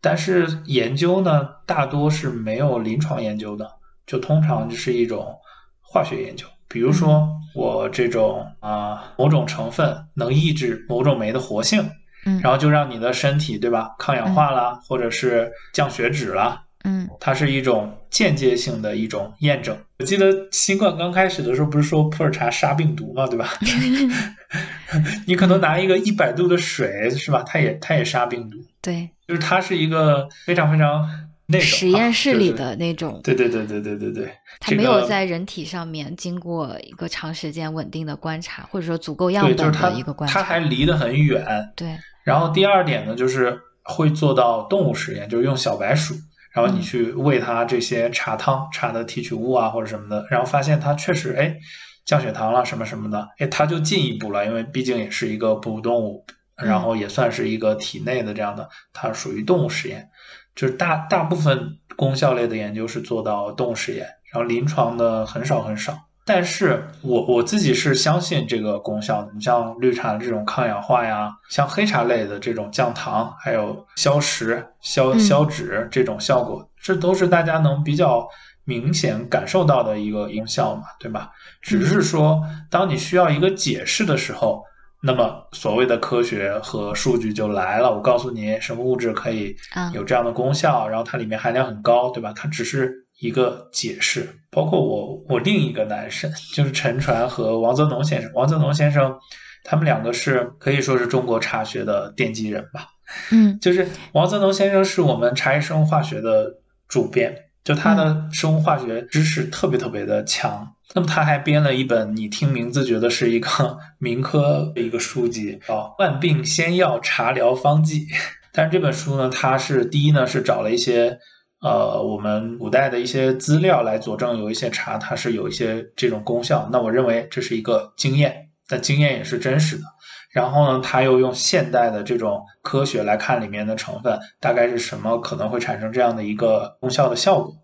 [0.00, 3.70] 但是研究呢，大多是没有临床研究的，
[4.06, 5.34] 就通常就是一种
[5.80, 6.46] 化学研究。
[6.68, 11.90] 比如说我这种啊某种成分能抑制某种酶的活性，
[12.26, 16.62] 嗯，然后就让你的身体对吧抗氧化啦，或者是降血脂啦。
[16.84, 19.76] 嗯，它是一种间接性的一种验证。
[19.98, 23.48] 我记得新冠刚开始的时候，不是说普洱茶杀病毒嘛，对吧？
[25.26, 27.42] 你可能拿一个一百度的水，是吧？
[27.42, 28.56] 它也它也杀病毒。
[28.80, 31.06] 对，就是它是一个非常非常
[31.46, 33.20] 那种实验室里的那种。
[33.24, 34.32] 对对对对对对对。
[34.60, 40.40] 它没有在人体上面经过一个长时间稳定的观察，或者说足够样本的一个观察。
[40.40, 41.44] 它还离得很远。
[41.76, 41.98] 对。
[42.24, 46.14] 然后第二点呢，就是会做到动物实验，就是用小白鼠。
[46.58, 51.56] 然后你去喂它这些茶汤、茶的提取物啊，或者什么的，然后发现它确实哎
[52.04, 60.08] 降血糖了什么什么的，哎它就进一步了，因为毕竟也是一个哺乳动物，然后也算是一个体内的这样的，它属于动物实验，
[60.56, 66.07] 就是大大部分功效类的研究是做到动物实验，然后临床的很少很少。
[66.28, 69.32] 但是我我自己是相信这个功效的。
[69.34, 78.28] 你像绿茶的这种抗氧化呀，像黑茶类的这种降糖，还有消食、消消脂这种效果，这都是大家能比较
[78.64, 81.30] 明显感受到的一个功效嘛，对吧？
[81.62, 84.62] 只是说，当你需要一个解释的时候，
[85.02, 87.90] 那么所谓的科学和数据就来了。
[87.90, 89.56] 我告诉你，什么物质可以
[89.94, 92.34] 有这样的功效，然后它里面含量很高，对吧？
[92.36, 93.07] 它只是。
[93.20, 98.30] 一个解释，包括我我另一个男神就是陈传和王泽农先生。
[98.34, 99.18] 王泽农先生，
[99.64, 102.86] 他们两个是可以说是中国茶学的奠基人吧。
[103.32, 106.54] 嗯， 就是王泽农先生是我们茶叶生物化学的
[106.86, 110.74] 主编，就他的生物化学知识特别特别的强。
[110.94, 113.48] 那么他还编了一本你听名字觉得是一个
[113.98, 118.06] 民科的一个书籍，叫《万病仙药茶疗方剂》。
[118.52, 121.18] 但是这本书呢，它是第一呢是找了一些
[121.60, 126.68] 呃我们古代的一些资料来佐证有一些茶它是有一些这种功效。
[126.72, 129.82] 那我认为这是一个经验，但经验也是真实的。
[130.30, 137.54] 然后呢，他又用现代的这种科学来看里面的成分大概是什么，可能会产生这样的一个功效的效果。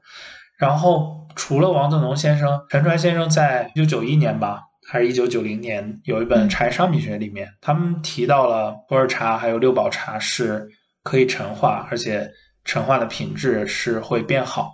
[0.58, 1.22] 然后。
[1.36, 10.68] 除了王泽农先生，陈传先生在一九九一年吧，还是一九九零年，有一本《茶叶商品学》里面，他们提到了普洱茶还有六堡茶是
[11.02, 12.30] 可以陈化，而且
[12.64, 14.72] 陈化的品质是会变好。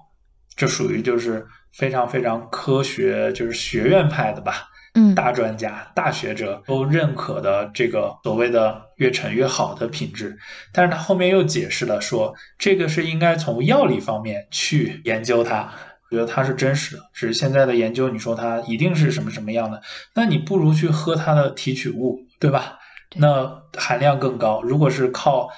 [0.56, 10.38] 这属于就是非常非常科学，就是学院派的吧，嗯，大专家、大学者都认可的这个所谓的越陈越好的品质。
[10.72, 15.72] 但是他后面又解释了说，这个是应该从药理方面去研究它。
[16.10, 19.80] 觉得它是真实的，只是现在的研究，你说它一定是什么什么样的？
[20.12, 22.80] 那你不如去喝它的提取物，对吧？
[23.14, 24.60] 那含量更高。
[24.62, 25.48] 如果是靠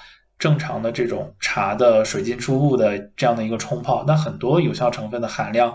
[0.43, 5.73] 正常的这种茶的水浸出物的这样的一个冲泡，那很多有效成分的含量，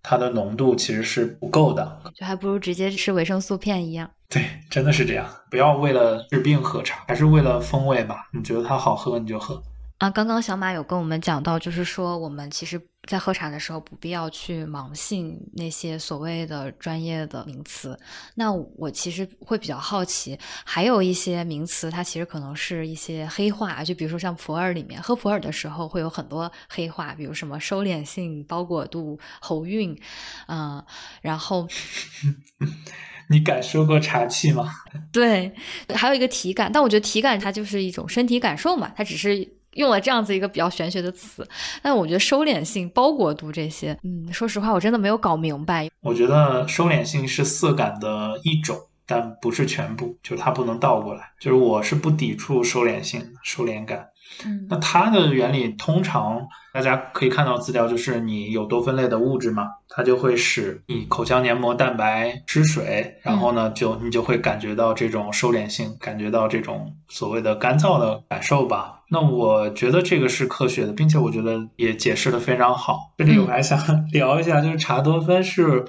[0.00, 4.08] 它的浓度其实是不够的，就还不如直接吃维生素片一样。
[4.28, 5.26] 对，真的是这样。
[5.50, 8.28] 不要为了治病喝茶，还是为了风味吧。
[8.32, 9.60] 你觉得它好喝，你就喝。
[9.98, 17.98] 啊，刚刚小马有跟我们讲到，就是说我们其实，在喝茶的时候，不必要去盲信那些所谓的专业的名词。
[18.34, 29.98] 那我其实会比较好奇，还有一些名词，它其实可能是一些黑话，就比如说像普洱里面，喝普洱的时候会有很多黑话，比如什么收敛性、包裹度、喉韵，
[30.48, 30.84] 嗯，
[31.22, 31.68] 然后，
[33.30, 34.70] 你感受过茶气吗？
[35.12, 35.54] 对，
[35.94, 39.55] 还有一个体感，但我觉得体感它就是一种身体感受嘛，它只是。
[39.76, 41.46] 用了这样子一个比较玄学的词，
[41.82, 45.88] 但我觉得收敛性、包裹度这些，嗯，说实话，我真的没有搞明白。
[46.00, 51.30] 我觉得收敛性是色感的一种，但不是全部，就是它不能倒过来。
[51.38, 54.08] 就是我是不抵触收敛性、收敛感。
[54.44, 68.92] 嗯，那它的原理通常大家可以看到资料，就是你有多酚类的物质嘛，它就会使你口腔黏膜蛋白失水，然后呢，就你就会感觉到这种收敛性，感觉到这种所谓的干燥的感受吧。
[69.08, 72.98] 那我觉得这个是科学的，并且我觉得也解释的非常好。
[73.16, 73.78] 这里我还想
[74.10, 75.84] 聊一下，就是茶多酚是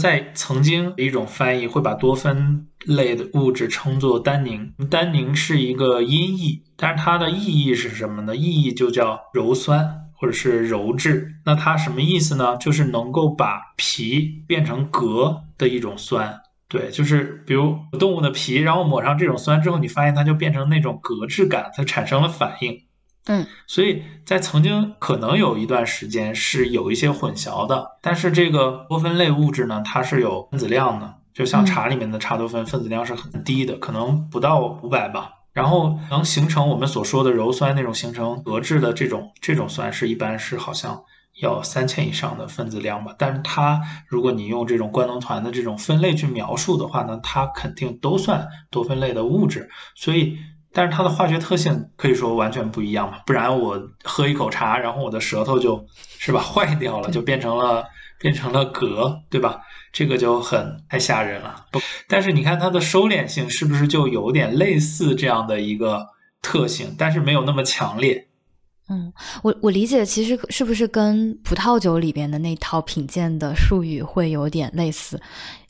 [0.00, 8.36] 在曾经一种翻译会把多酚类的物质称作单宁，单宁是一个音译，但是它的意义是什么呢？
[8.36, 11.34] 意义就叫鞣酸或者是鞣质。
[11.44, 12.56] 那它什么意思呢？
[12.56, 16.40] 就是能够把皮变成革的一种酸。
[16.68, 22.84] 对，就是比如动物的皮，然后抹上这种酸之后，你发现它就变成那种革质感，它产生了反应。
[23.26, 41.02] 嗯，所以在曾经可能有一段时间是有一些混淆的，但是这个多酚类物质呢，它是有分子量的，就像茶里面的茶多酚分子量是很低的，可能不到五百吧，然后能形成我们所说的鞣酸那种形成革质的这种这种酸是一般是好像。
[41.40, 49.66] 要三千以上的分子量吧，但是它如果你用这种官能团的这种分类去描述的话呢，它肯定都算多酚类的物质。
[49.94, 50.36] 所以，
[50.74, 55.82] 但是它的化学特性可以说完全不一样嘛，不然我喝一口茶，然后我的舌头就
[56.18, 57.82] 是吧 坏掉了，就变成了
[58.20, 59.62] 变成了镉，对吧？
[59.92, 61.66] 这个就很太吓人了。
[61.70, 61.78] 不，
[62.08, 66.06] 但是你看它的收敛性是不是就有点类似这样的一个
[66.40, 68.28] 特性，但是没有那么强烈。
[68.88, 69.12] 嗯，
[69.42, 75.18] 我我理解，其实是不是跟葡萄酒里边的那套品鉴的术语会有点类似？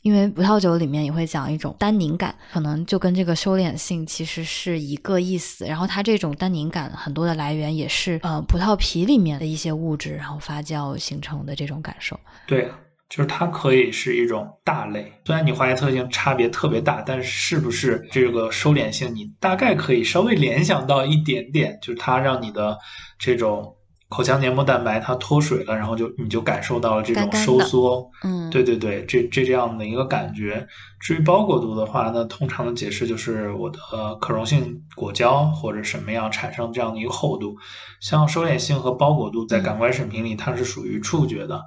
[0.01, 5.65] 因为葡萄酒里面也会讲一种单宁感，可能就跟这个收敛性其实是一个意思。
[5.65, 12.19] 然后它这种单宁感很多的来源也是呃葡萄皮里面的一些物质，然后发酵形成的这种感受。
[12.47, 12.69] 对。
[13.09, 22.77] 就是它可以是一种大类，虽然你化学特性差别特别大，但是是不是这个收敛性，你大概可以稍微联想到一点点，就是它让你的
[23.19, 23.75] 这种
[24.09, 30.65] 口腔黏膜蛋白它脱水了，然后就你就感受到了这种收缩，嗯，对对对，这这这样的一个感觉。
[30.99, 33.79] 至于包裹度的话，那通常的解释就是我的
[34.21, 37.55] 可溶性果胶或者什么样产生这样的一个厚度。
[38.01, 41.61] 像收敛性和包裹度在感官审评里，它是属于触觉的。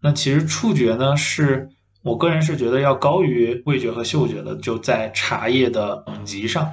[0.00, 1.68] 那其实触觉呢，是
[2.02, 6.72] 我个人是觉得要高于味觉和嗅觉的，就在茶叶的等级上，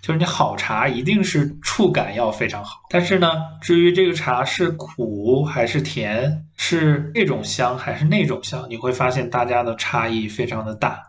[0.00, 2.80] 就是你好茶一定是触感要非常好。
[2.88, 3.30] 但是呢，
[3.60, 11.02] 至于这个茶是苦还是甜，是这种香还是那种香，你会发现大家的差异非常的大。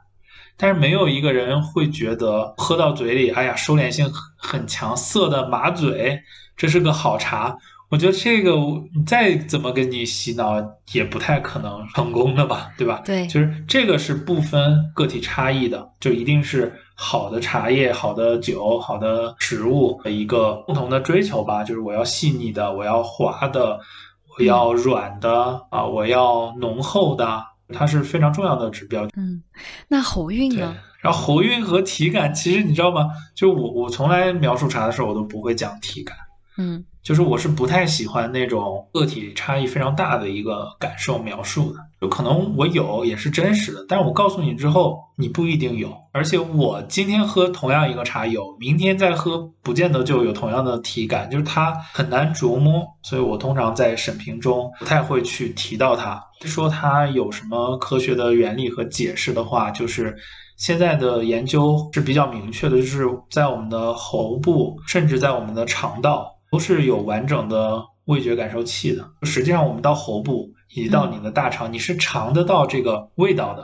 [0.57, 6.21] 但是没有一个人会觉得喝到嘴里，哎呀，收敛性很强，涩的麻嘴，
[6.57, 7.57] 这是个好茶。
[7.89, 8.51] 我觉得这个
[8.95, 10.55] 你再怎么给你洗脑，
[10.91, 13.01] 也不太可能成功的吧，对吧？
[13.05, 21.63] 对，就是这个是不分个体差异的，就一定是好的茶叶、好的酒、好的食物的一个共同的追求吧。
[21.63, 23.79] 就是我要细腻的，我要滑的，
[24.35, 29.07] 我要软的啊，我要浓厚的，它是非常重要的指标。
[29.15, 29.43] 嗯，
[29.87, 30.75] 那喉韵呢？
[30.99, 33.11] 然后喉韵和体感，其实你知道吗？
[33.35, 36.17] 就我我从来描述茶的时候，我都不会讲体感。
[36.57, 36.83] 嗯。
[37.05, 45.95] 就是我是不太喜欢那种个体差异非常大的一个感受描述的，就可能我有也是真实的，但是我告诉你之后，你不一定有。
[46.11, 52.81] 而且我今天喝同样一个茶有，明天再喝不见得就有同样的体感，就是它很难琢磨。
[53.03, 60.15] 所以我通常在审评中不太会去提到它，说它有什么科学的原理和解释的话，就是
[60.57, 66.31] 现在的研究是比较明确的，就是在我们的喉部，甚至在我们的肠道。
[66.55, 69.05] 都是有完整的味觉感受器的。
[69.23, 73.63] 实际上，我们到喉部以及到你的大肠，你是尝得到这个味道的。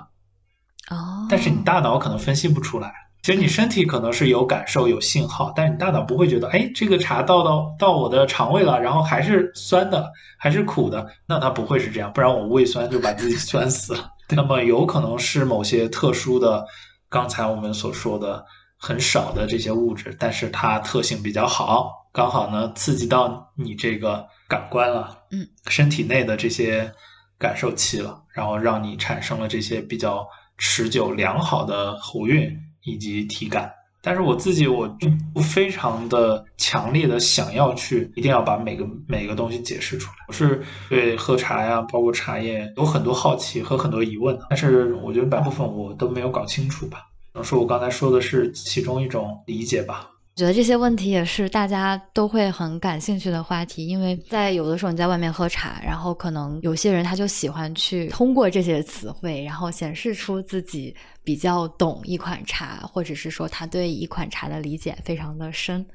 [0.94, 1.26] 哦。
[1.30, 2.92] 但是你大脑可能分析不出来。
[3.24, 14.10] 其实你身体可能是有感受、有信号，但是你大脑不会觉得，哎，这个茶到到到我的肠胃了，然后还是酸的，还是苦的，那它不会是这样，不然我胃酸就把自己 酸死了。
[14.36, 16.66] 那么有可能是某些特殊的，
[17.08, 18.44] 刚才我们所说的
[18.84, 22.08] 很少的这些物质，但是它特性比较好。
[22.12, 26.92] 刚好呢，刺激到你这个感官了，嗯，身体内的这些
[27.38, 30.28] 感受器了，然后让你产生了这些比较
[30.58, 32.52] 持久良好的喉韵
[32.84, 33.72] 以及体感。
[34.02, 40.18] 但是我自己我并不非常的强烈的想要去一定要把每个每个东西解释出来。
[40.28, 40.60] 我是
[40.90, 47.04] 对喝茶呀，包括茶叶有很多好奇和很多疑问的，但是我觉得大部分我都没有搞清楚吧。
[47.34, 50.10] 可能说我刚才说的是其中一种理解吧。
[50.36, 65.86] 我觉得这些问题也是大家都会很感兴趣的话题，因为在有的时候你在外面喝茶，然后可能有些人他就喜欢去通过这些词汇，然后显示出自己比较懂一款茶，或者是说他对一款茶的理解非常的深。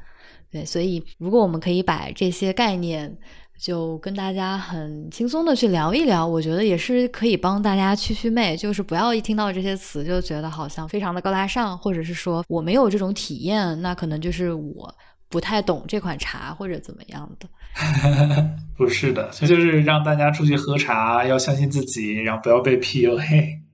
[0.50, 3.16] 对，所以如果我们可以把这些概念。
[3.58, 14.94] 就跟大家很轻松的去聊一聊，我觉得也是可以帮大家去去魅，就是不要一听到这些词就觉得好像非常的高大上，或者是说我没有这种体验，那可能就是我
[15.30, 17.48] 不太懂这款茶或者怎么样的。
[18.76, 23.65] 不是的，这就是让大家出去喝茶要相信自己，然后不要被 PUA。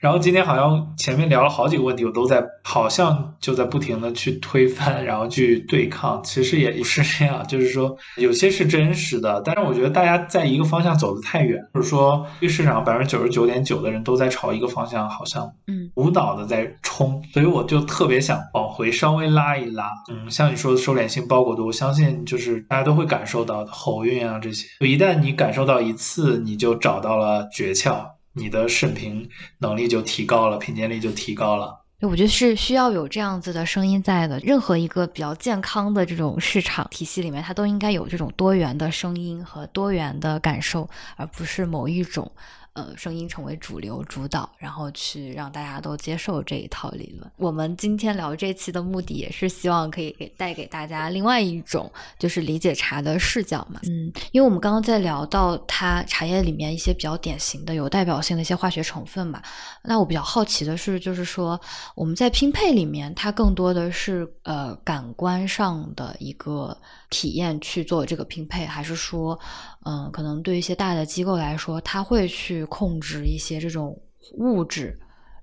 [0.00, 6.20] 然后今天好像前面聊了好几个问题，我都在好像就在不停的去推翻，然后去对抗。
[6.24, 19.88] 其实也不是这样，就是说有些是真实的，但是我觉得大家在一个方向走得太远，或者说这个市场百分之九十九点九的人都在朝一个方向，好像嗯无脑的在冲，所以我就特别想往回稍微拉一拉。
[20.10, 28.04] 嗯，像你说的收敛性包裹度，我相信就是大家都会感受到的喉韵啊这些，就一旦你感受到一次，你就找到了诀窍。
[28.34, 29.28] 你的审评
[29.58, 31.80] 能力就提高了，品鉴力就提高了。
[32.00, 34.36] 我觉得是需要有这样子的声音在的。
[34.40, 42.30] 任何一个比较健康的这种市场体系里面，它都应该有这种多元的声音和多元的感受，而不是某一种。
[42.74, 47.30] 呃，声音成为主流主导，然后去让大家都接受这一套理论。
[47.36, 53.78] 我们今天聊这期的目的也是希望可以给带给大家另外一种就是理解茶的视角嘛。
[53.84, 59.42] 嗯，因为我们刚刚在聊到它茶叶里面一些比较典型的、有代表性的一些化学成分嘛。
[59.82, 61.60] 那我比较好奇的是，就是说
[61.94, 66.74] 我们在拼配里面，它更多的是呃感官上的一个
[67.10, 69.38] 体验去做这个拼配，还是说？
[69.84, 74.00] 嗯，可能对一些大的机构来说，他会去控制一些这种
[74.38, 74.96] 物质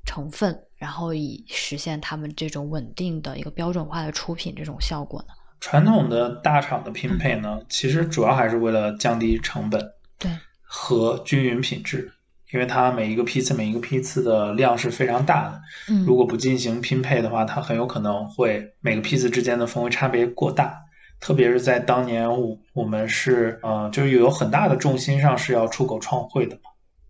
[0.05, 5.33] 成分，然后以实现他们这种稳定的一个标准化的出品这种效果呢。
[5.59, 9.85] 传统的大厂的拼配呢，其实主要还是为了降低成本，
[10.17, 10.31] 对，
[10.61, 12.09] 和均匀品质，
[12.53, 20.73] 因为它每一个批次每一个批次的量是非常大的，嗯，如果不进行拼配的话，它很有可能会每个批次之间的风味差别过大。
[21.19, 26.61] 特别是在当年，我我们是呃，就是有很大的重心上是要出口创汇的嘛。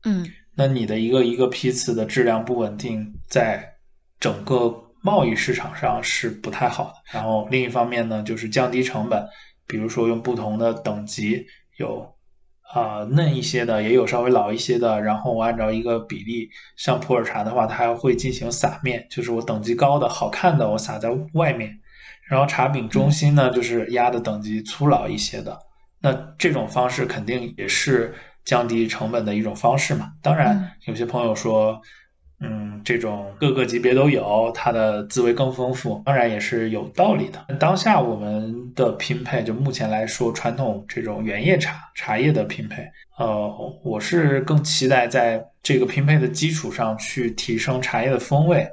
[0.05, 3.75] 嗯，那你的一个一个批次的质量不稳定，在
[4.19, 6.93] 整个贸易市场上是不太好的。
[7.11, 9.23] 然后另一方面呢，就是降低成本，
[9.67, 11.45] 比如说用不同的等级，
[11.77, 12.15] 有
[12.73, 15.01] 啊嫩一些的，也有稍微老一些的。
[15.01, 21.79] 然后我按照一个比例，像普洱茶的话，它还会进行撒面，就是我等级高的好看的，我撒在外面。
[22.29, 25.57] 然后茶饼中心呢，就是压的等级粗老一些的，
[25.99, 28.13] 那这种方式肯定也是
[28.45, 30.11] 降低成本的一种方式嘛。
[30.21, 31.81] 当然，有些朋友说，
[32.39, 37.55] 嗯，这种各个级别都有，它的滋味更丰富，当然也是有道理的。
[37.55, 43.51] 当下我们的拼配，就目前来说，传统这种原叶茶茶叶的拼配，呃，
[43.83, 48.65] 我是更期待在这个拼配的基础上去提升茶叶的风味，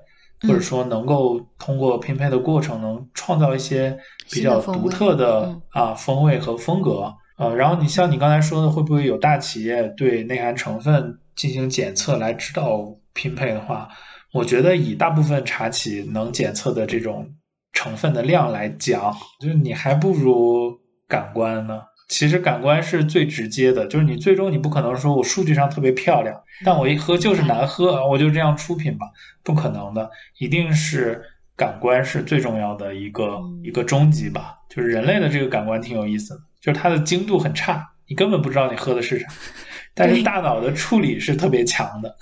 [0.43, 3.99] 或者说能够通过拼配的过程，能创造一些
[4.31, 7.15] 比较独特的啊风味和风格。
[7.39, 12.97] 呃，然后你像你刚才说的，会不会有大企业对内含成分进行检测来指导？
[13.19, 13.89] 拼配的话，
[14.35, 17.27] 我觉得以大部分茶企能检测的这种
[17.73, 19.11] 成分的量来讲，
[19.41, 20.71] 就是你还不如
[21.09, 21.81] 感官呢。
[22.09, 29.07] 其实感官是最直接的，就是你最终你不可能说我数据上特别漂亮，但我一喝就是难喝，我就这样出品吧，
[29.43, 31.23] 不可能的，一定是
[31.57, 34.59] 感官是最重要的一个一个终极吧。
[34.69, 39.27] 就是人类的这个感官挺有意思的，就是它的精度很差，你根本不知道你喝的是啥。
[39.95, 42.17] 但是大脑的处理是特别强的。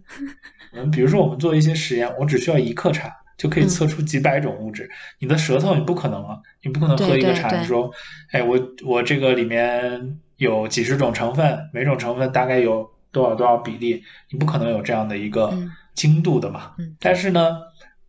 [0.72, 4.90] 嗯，比如说我们做一些实验，我只需要一克茶就可以测出几百种物质。
[5.20, 7.90] 你的舌头你不可能啊，你不可能喝一个茶，你说，
[8.32, 15.56] 哎，我我这个里面有几十种成分，每种成分大概有多少多少比例，你不可能有这样的一个
[15.94, 16.72] 精度的嘛。
[17.00, 17.56] 但是呢，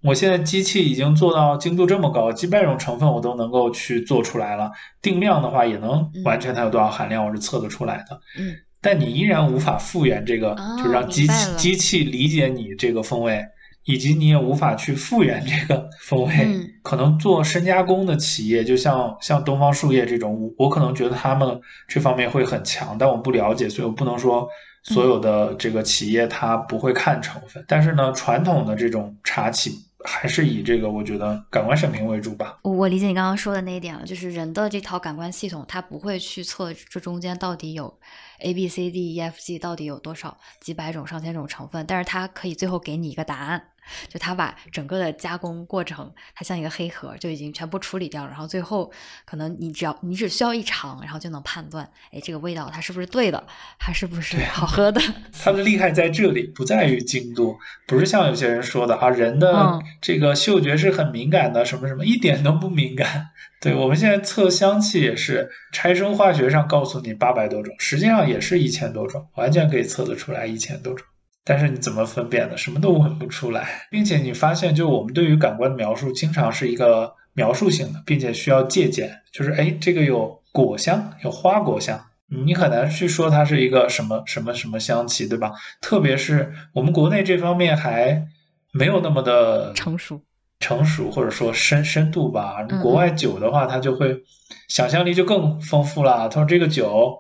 [0.02, 4.72] 我现在机器已经做到精度这么高，几百种成分我都能够去做出来了。
[5.02, 8.20] 定量的话也能完全它有多少含量，我是测得出来的。
[8.38, 8.56] 嗯。
[8.82, 13.46] 但你依然无法复原这个，就让机器机器理解你这个风味，
[13.90, 16.48] 以及你也无法去复原这个风味。
[16.84, 24.48] 可能做深加工的企业，就像像东方树叶这种，我可能觉得他们这方面会很强，但我不了解，所以我不能说
[24.84, 27.66] 所有的这个企业它不会看成分。
[27.68, 29.72] 但是呢，传统的这种茶企。
[30.06, 32.58] 还是以这个，我觉得感官审评为主吧。
[32.64, 37.94] 我理解你刚刚说的那一点了，就是人的这套感官系统，它不会去测这中间到底有
[38.40, 43.62] A B C D E F G 到底有多少几百种上千种成分，但是它可以最后给你一个答案。
[44.08, 48.30] 就它把整个的加工过程，它像一个黑盒，就已经全部处理掉了。
[48.30, 48.92] 然后最后，
[49.26, 53.44] 可能你只要你只需要一尝，然后就能判断，哎，这个味道它是不是对的，
[53.80, 55.02] 它是不是好喝的。
[55.44, 63.30] 它的厉害在这里，不在于精度，不是像有些人说的啊，人的这个嗅觉是很敏感的，什么什么一点都不敏感。
[63.62, 71.06] 对我们现在测香气也是，拆生化学上告诉你八百多种，实际上也是一千多种，完全可以测得出来一千多种。
[71.50, 72.56] 但是你怎么分辨呢？
[72.56, 79.10] 什么都闻不出来，并且你发现，就我们对于感官的描述，经常是一个描述性的，并且需要借鉴。
[79.34, 85.52] 就是哎，这个有果香，有花果香，你很难去说它是一个什么什么什么香气，对吧？
[85.82, 88.28] 特别是我们国内这方面还
[88.72, 90.22] 没有那么的成熟，
[90.60, 92.64] 成熟或者说深深度吧。
[92.84, 94.22] 国外酒的话，它就会
[94.68, 96.30] 想象力就更丰富了。
[96.30, 97.18] 他说这个酒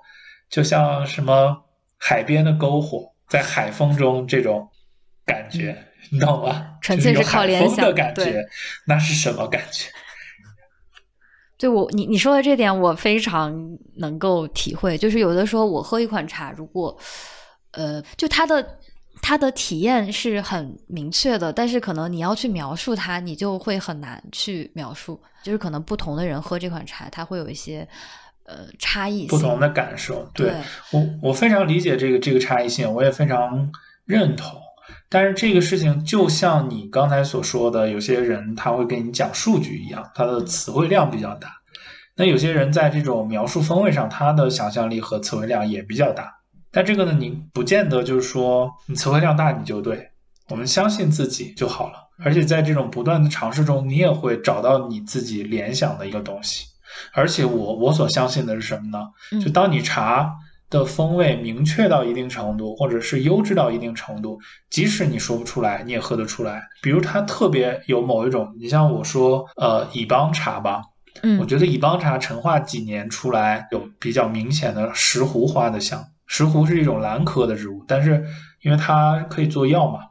[0.51, 1.63] 就像什么
[1.97, 3.09] 海边的篝火。
[3.30, 4.67] 在海风中，这种
[5.25, 5.77] 感觉，
[6.11, 6.77] 你知道吗？
[6.82, 8.43] 纯粹是靠联想的感觉，
[8.88, 9.89] 那是什么感觉？
[11.57, 14.97] 对我，你你说的这点，我非常能够体会。
[14.97, 16.97] 就是有的时候，我喝一款茶，如果
[17.71, 18.80] 呃，就它的
[19.21, 25.21] 它的体验是很明确的，但是可能你要去描述它，你就会很难去描述。
[25.43, 27.88] 就是可能不同的人喝这款茶，他会有一些。
[28.50, 30.52] 呃，差异不同的感受，对
[30.91, 33.72] 我我非常理解这个这个差异性，我也非常
[34.06, 34.60] 认同。
[35.08, 41.50] 但是这个事情就像你刚才所说的，有些人他会跟你讲数据一样，他的词汇量比较大。
[42.16, 46.34] 那有些人在这种描述风味上，他的想象力和词汇量也比较大。
[46.72, 50.10] 但这个呢，你不见得就是说你词汇量大你就对，
[50.50, 52.10] 我们相信自己就好了。
[52.24, 56.66] 而且在这种不断的尝试中，你也会找到你自己联想的一个东西。
[57.13, 59.07] 而且我我所相信的是什么呢？
[59.43, 60.31] 就当你茶
[60.69, 66.61] 的风味明确到一定程度，或者是优质到一定程度，即使你说不出来，你也喝得出来。
[66.81, 70.83] 比如它特别有某一种，你像我说，呃，乙邦茶吧，
[71.23, 76.05] 嗯，我觉得乙邦茶陈化几年出来有比较明显的石斛花的香。
[76.27, 78.23] 石斛是一种兰科的植物，但是
[78.61, 80.01] 因为它可以做药嘛，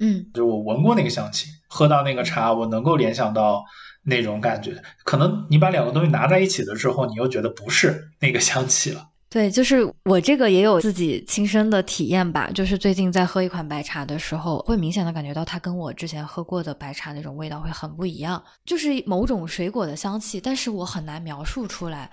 [0.00, 3.64] 嗯，就我闻过那个香气，喝到那个茶，我能够联想到。
[4.08, 9.08] 那种感觉，可能你把两个东西拿在一起的时候，你又觉得不是那个香气了。
[9.30, 12.50] 对，就是我这个也有自己亲身的体验吧。
[12.54, 22.10] 就是最近在喝一款白茶的时候，会明显的感觉到它跟我之前喝过的白茶那种味道会很不一样，就是某种水果的香气，但是我很难描述出来。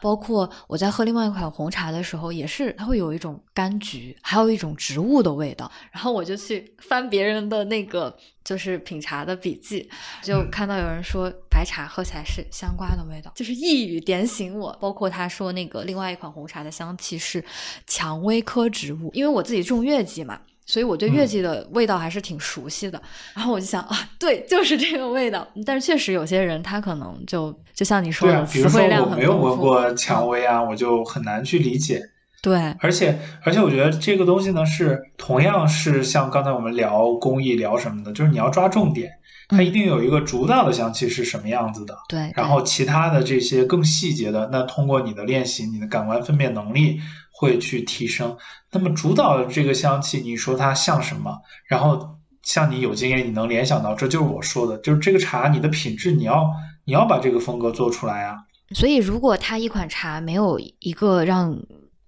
[0.00, 5.70] 包括我在喝另外一款红茶的时候，也是它会有一种柑橘，还有一种植物的味道。
[5.90, 9.88] 然后我就去翻别人的那个就是品茶的笔记，
[10.22, 14.76] 就看到有人说白茶喝起来是香瓜的味道，就是一语点醒我。
[14.80, 17.44] 包括他说那个另外一款红茶的香气是
[17.86, 20.40] 蔷薇科植物，因为我自己种月季嘛。
[20.66, 23.00] 所以我对月季的味道还是挺熟悉的。
[23.34, 25.46] 然后我就想啊，对，就是这个味道。
[25.64, 29.16] 但是确实有些人他可能就就像你说的，词汇量很丰富。
[29.16, 32.02] 比如说我没有闻过蔷薇啊，我就很难去理解。
[32.42, 39.10] 对，而且而且我觉得这个东西呢，是同样是像刚才我们聊工艺聊什么的，就是你要抓重点。
[39.48, 42.32] 它一定有一个主导的香气是什么样子的，对。
[42.34, 47.00] 然后其他的这些更细节的，那通过你的练习，你的感官分辨能力
[47.32, 48.36] 会去提升。
[48.72, 51.38] 那么主导的这个香气，你说它像什么？
[51.66, 56.50] 然后像你有经验，你能联想到，这就是我说的，就是这个茶你的品质，你要
[56.84, 58.36] 你要把这个风格做出来啊。
[58.74, 61.56] 所以，如果它一款茶没有一个让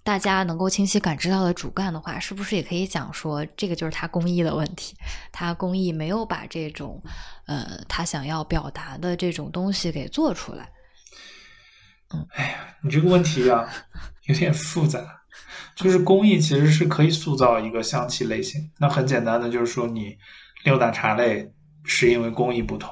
[0.08, 4.96] 大家能够清晰感知到的主干的话，是不是也可以讲说，这个就是他工艺的问题？
[5.30, 7.02] 他工艺没有把这种，
[7.44, 10.70] 呃，他想要表达的这种东西给做出来。
[12.14, 13.68] 嗯，哎呀，你这个问题啊，
[14.28, 14.98] 有点复杂。
[15.76, 18.70] 就是工艺其实是可以塑造一个香气类型。
[18.78, 20.16] 那很简单的就是说，你
[20.64, 21.52] 六大茶类
[21.84, 22.90] 是因为工艺不同，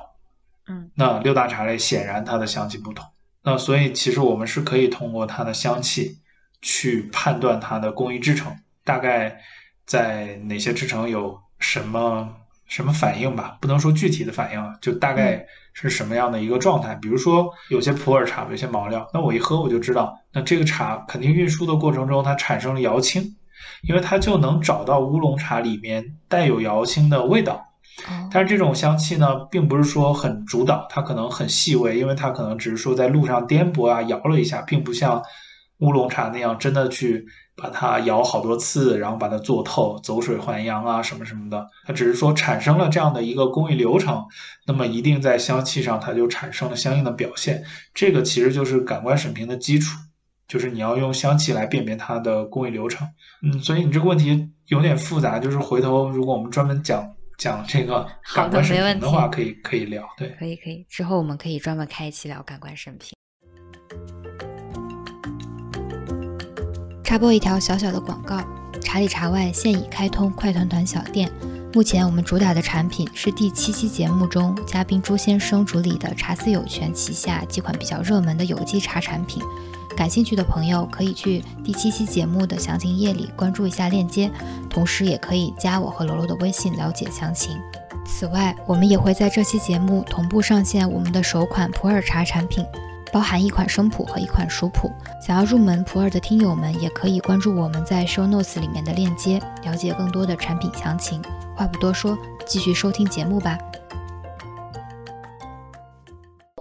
[0.68, 3.06] 嗯，那六大茶类显然它的香气不同。
[3.42, 6.18] 那所以其实我们是可以通过它的香气。
[6.62, 8.54] 去判断它的工艺制成
[8.84, 9.38] 大概
[9.84, 12.28] 在哪些制成有什么
[12.66, 16.94] 什么反应吧，不能说具体的反应，就大概是什么样的一个状态。
[16.96, 23.36] 比如说有些普洱茶，有些毛料，那我一喝我就知道，那这个茶肯定运输的过程中它产生了摇青，
[23.82, 27.64] 因为它就能找到乌龙茶里面带有摇青的味道。
[28.32, 35.22] 但是这种香气呢，并不是说很主导，它可能很细微，因为它可能只是说在路上颠簸啊，摇了一下，并不像。
[35.78, 44.24] 乌龙茶那样真的去把它摇好多次，然后把它做透，走水还阳啊什么什么的，它只是说产生了这样的一个工艺流程，
[44.66, 47.62] 那么一定在香气上它就产生了相应的表现。
[47.94, 49.98] 这个其实就是感官审评的基础，
[50.48, 53.08] 就是你要用香气来辨别它的工艺流程。
[53.42, 57.06] 嗯，所以你这个问题有点复杂，就是回头如果我们专门讲
[57.38, 60.06] 讲这个感官审评的话，可以可以聊。
[60.16, 63.10] 对，可以可以，之后我们可以专门开一期聊感官审评。
[67.06, 68.42] 插播一条小小的广告：
[68.80, 71.30] 茶里茶外现已开通快团团小店。
[71.72, 79.40] 目前我们主打的产品是第七期节目中嘉宾朱先生主理的茶思有权旗下几款比较热门的有机茶产品。
[79.96, 84.28] 感兴趣的朋友可以去第七期节目的详情页里关注一下链接，
[84.68, 87.56] 同时也可以加我和楼楼的微信了解详情。
[88.04, 92.66] 此外，我们也会在这期节目同步上线我们的首款普洱茶产品。
[93.16, 94.92] 包含一款生普和一款熟普，
[95.22, 101.22] 想要入门普洱的听友们也可以关注我们在 show notes 里面的链接，了解更多的产品详情。
[101.54, 102.14] 话不多说，
[102.44, 103.56] 继续收听节目吧。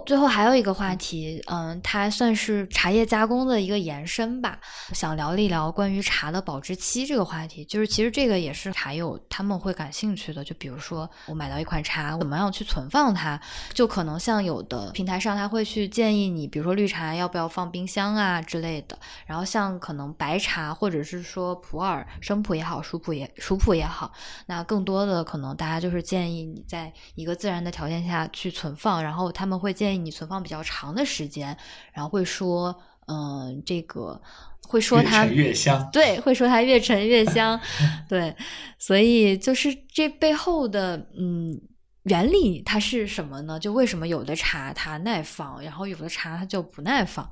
[0.06, 4.56] 最后还有一个话题，嗯，它算是茶叶加工的一个延伸吧。
[4.92, 10.44] 想聊一聊关于茶的保质期这个话题，就是其实这个也是茶友他们会感兴趣的。
[10.44, 13.40] 就比如说我买到一款茶，怎么样去存放它？
[13.74, 18.96] 就可能像有的平台上他会去建议你，比如说绿茶要不要放冰箱啊之类的。
[19.26, 24.12] 然后像可能白茶或者是说普洱生普也好，熟普也熟普也好，
[24.46, 29.95] 那更多的可能大家就是建议你在一个自然的条件下去存放，然后他们会建议。
[29.96, 31.56] 你存放比较长的时间，
[31.92, 32.76] 然后会说，
[33.08, 34.20] 嗯，这个
[34.62, 37.58] 会说它越香，对，会说它越陈越香，
[38.08, 38.34] 对，
[38.78, 41.60] 所以就是这背后的嗯
[42.02, 43.58] 原理它是什么呢？
[43.60, 47.30] 就为什么有的茶它耐放，然后有的茶它就不耐放？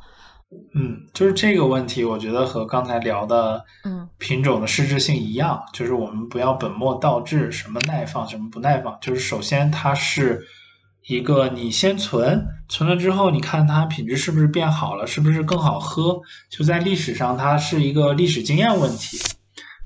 [0.76, 10.46] 嗯，就是这个问题，我觉得和刚才聊的嗯品种的适质性一样，就是我们不要本末倒置，什么耐放，什么不耐放，就是首先它是。
[11.06, 16.18] 一个，你先存，存了之后，你看它品质是不是变好了，是不是更好喝？
[16.48, 19.18] 就在历史上，它是一个历史经验问题。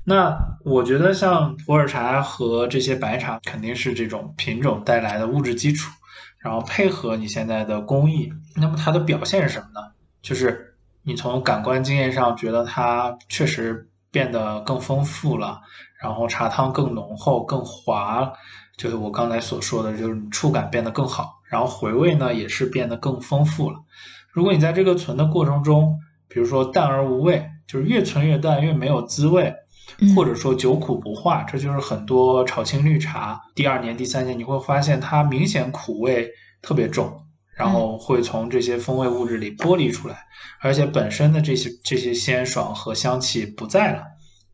[0.05, 5.91] 那我觉得像普洱茶和这些白茶，肯定是这种品种带来的物质基础，
[6.39, 9.91] 然后配合你现在的工艺，那么它的表现是什么呢？
[10.21, 15.59] 就是你从感官经验上觉得它确实变得更丰富了，
[16.01, 18.31] 然后茶汤更浓厚、更滑。
[18.79, 23.77] 就是我刚才所说的，就是触感变得更好，然后回味呢也是变得更丰富了。
[24.31, 25.99] 如果你在这个存的过程中，
[26.29, 29.53] 比如说淡而无味，就是越存越淡，越没有滋味，
[30.15, 37.21] 或者说久苦不化，这就是很多炒青绿茶第二年、第三年你会发现它明显苦味特别重，
[37.57, 40.19] 然后会从这些风味物质里剥离出来，
[40.61, 44.03] 而且本身的这些这些鲜爽和香气不在了。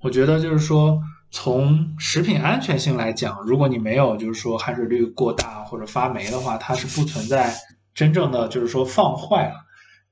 [0.02, 1.00] 我觉得就是说。
[1.36, 7.54] 从食品安全性来讲，如果你没有就是说含水率过大或者发霉的话，它是不存在
[7.94, 9.56] 真正的就是说放坏了。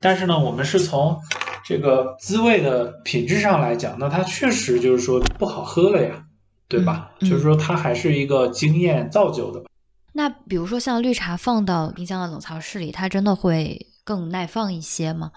[0.02, 1.18] 但是呢，我们是从
[1.64, 6.26] 这个滋味的品质上来讲，那它确实就是说不好喝了呀。
[6.68, 7.12] 对吧？
[7.22, 9.64] 嗯就是说它还是一个经验造就的。
[10.12, 15.32] 那比如说像绿茶放到冰箱的冷藏室里，它真的会更耐放一些吗？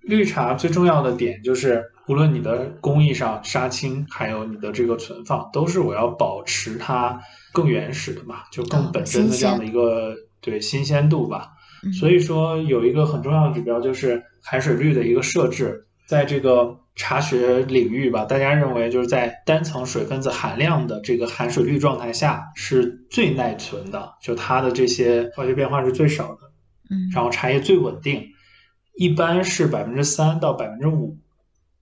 [0.00, 7.20] 绿茶最重要的点就是，无论你的工艺上杀青，还有你的这个存放，都是我要保持它
[7.52, 11.50] 更原始的嘛，就更哦本真的这样的一个对新鲜度吧。
[11.82, 26.38] 嗯所以说有一个很重要的指标就是含水率的一个设置，在这个茶学领域吧，大家认为就是在单层水分子含量的这个含水率状态下是最耐存的，就它的这些化学变化是最少的。
[26.88, 28.28] 嗯，然后茶叶最稳定，
[28.94, 31.18] 一般是百分之三到百分之五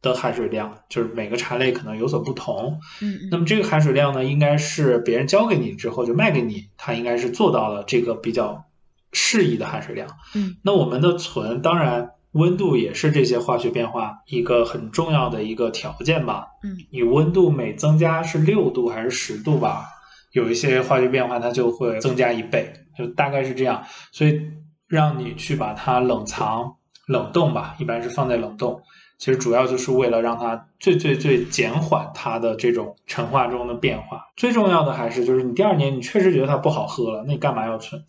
[0.03, 2.81] 的含水量，就是每个茶类可能有所不同。
[3.01, 8.65] 嗯嗯那么这个含水量呢，应该是别人交给你之后就卖给你，它应该是做到了这个比较
[9.13, 10.09] 适宜的含水量。
[10.35, 16.49] 嗯，那我们的存，当然温度也是这些化学变化一个很重要的一个条件吧。
[16.65, 19.87] 嗯，你温度每增加是六度还是十度吧？
[20.33, 23.85] 有一些化学变化它就会增加一倍，就大概是这样。
[24.11, 24.41] 所以
[24.89, 26.77] 让你去把它冷藏、
[27.07, 28.83] 冷冻吧，一般是放在冷冻。
[29.23, 34.27] 其实主要就是为了让它最最最减缓它的这种陈化中的变化。
[34.37, 38.05] 最重要的还是就是你第二年你确实觉得它不好喝了，那你干嘛要存？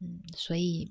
[0.00, 0.90] 嗯，所以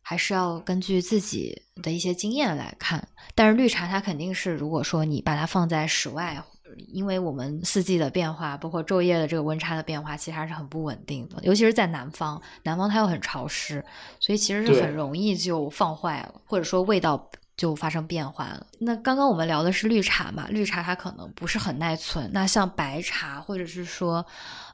[0.00, 3.06] 还是要根据自己的一些经验来看。
[3.34, 6.42] 但是绿茶它肯定是，如果说你把它放在室外，
[6.88, 11.36] 因为我们四季的变化，包括昼夜的这个温差的变化，其实还是很不稳定的。
[11.42, 13.84] 尤其是在南方，南方它又很潮湿，
[14.18, 18.66] 所以其实是很容易就放坏了，或者说味道就发生变化了。
[18.80, 22.30] 那刚刚我们聊的是绿茶嘛，绿茶它可能不是很耐存。
[22.32, 24.24] 那像白茶或者是说，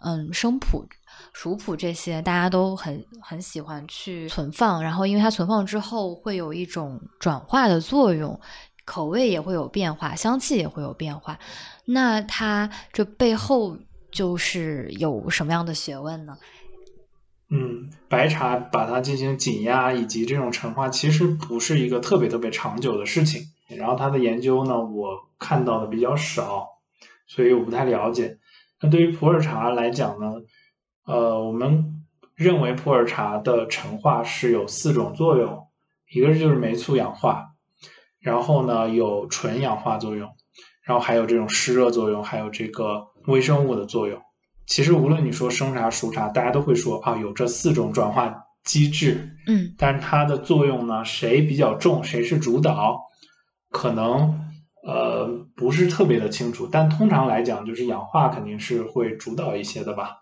[0.00, 0.86] 嗯，生普、
[1.32, 8.40] 熟普这些，大家都很很喜欢去存放，然后因为它存放之后会有一种转化的作用，
[8.84, 11.38] 口味也会有变化，香气也会有变化。
[11.84, 13.76] 那它这背后
[14.10, 16.36] 就是有什么样的学问呢？
[17.50, 23.42] 嗯，白茶把它进行紧压以及这种陈化，其实不是一个特别特别长久的事情。
[23.68, 26.68] 然后它的研究呢，我看到的比较少，
[27.26, 28.38] 所以我不太了解。
[28.80, 30.34] 那对于普洱茶来讲呢，
[31.04, 35.66] 呃，我们认为普洱茶的陈化是有四种作用，
[36.10, 37.48] 一个就是酶促氧化，
[38.20, 40.30] 然后呢有纯氧化作用，
[40.82, 44.22] 然后还有这种湿热作用，还有这个微生物的作用。
[44.68, 53.00] 其实无论你说生茶、熟茶，大家都会说啊，有这四种转化机制，嗯但是它的作用呢，谁比较重，谁是主导，
[53.70, 54.38] 可能
[54.84, 56.68] 呃不是特别的清楚。
[56.70, 60.18] 但通常来讲，就是氧化肯定是会主导一些的吧。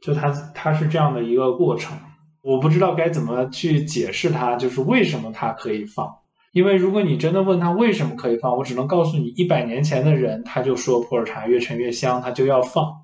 [0.00, 1.98] 就它它是这样的一个过程，
[2.42, 6.08] 我不知道该怎么去解释它，就是为什么它可以放。
[6.52, 12.94] 因为如果你真的问他为什么可以放，我只能告诉你，一百年前的人他就说普洱茶越陈越香，他就要放。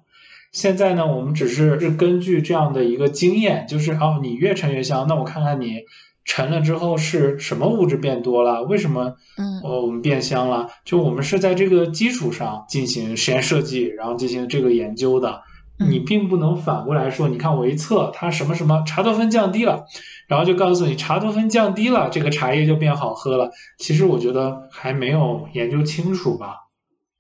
[0.55, 5.81] 现在呢，我们只是是根据这样的一个经验，就是哦，你越沉越香，那我看看你
[6.25, 10.69] 沉了之后是什么物质变多了，为什么嗯呃我们变香了？
[10.85, 15.43] 就我们是在这个基础上进行实验设计，然后进行这个研究的。
[15.77, 19.87] 嗯你并不能反过来说，你看我一测它什么什么茶多酚降低了，
[20.29, 23.51] 然后就告诉你茶多酚降低了，这个茶叶就变好喝了。
[23.77, 26.64] 其实我觉得还没有研究清楚吧，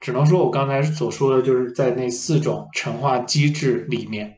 [0.04, 4.36] 只能说我刚才所说的就是在那四种成化机制里面。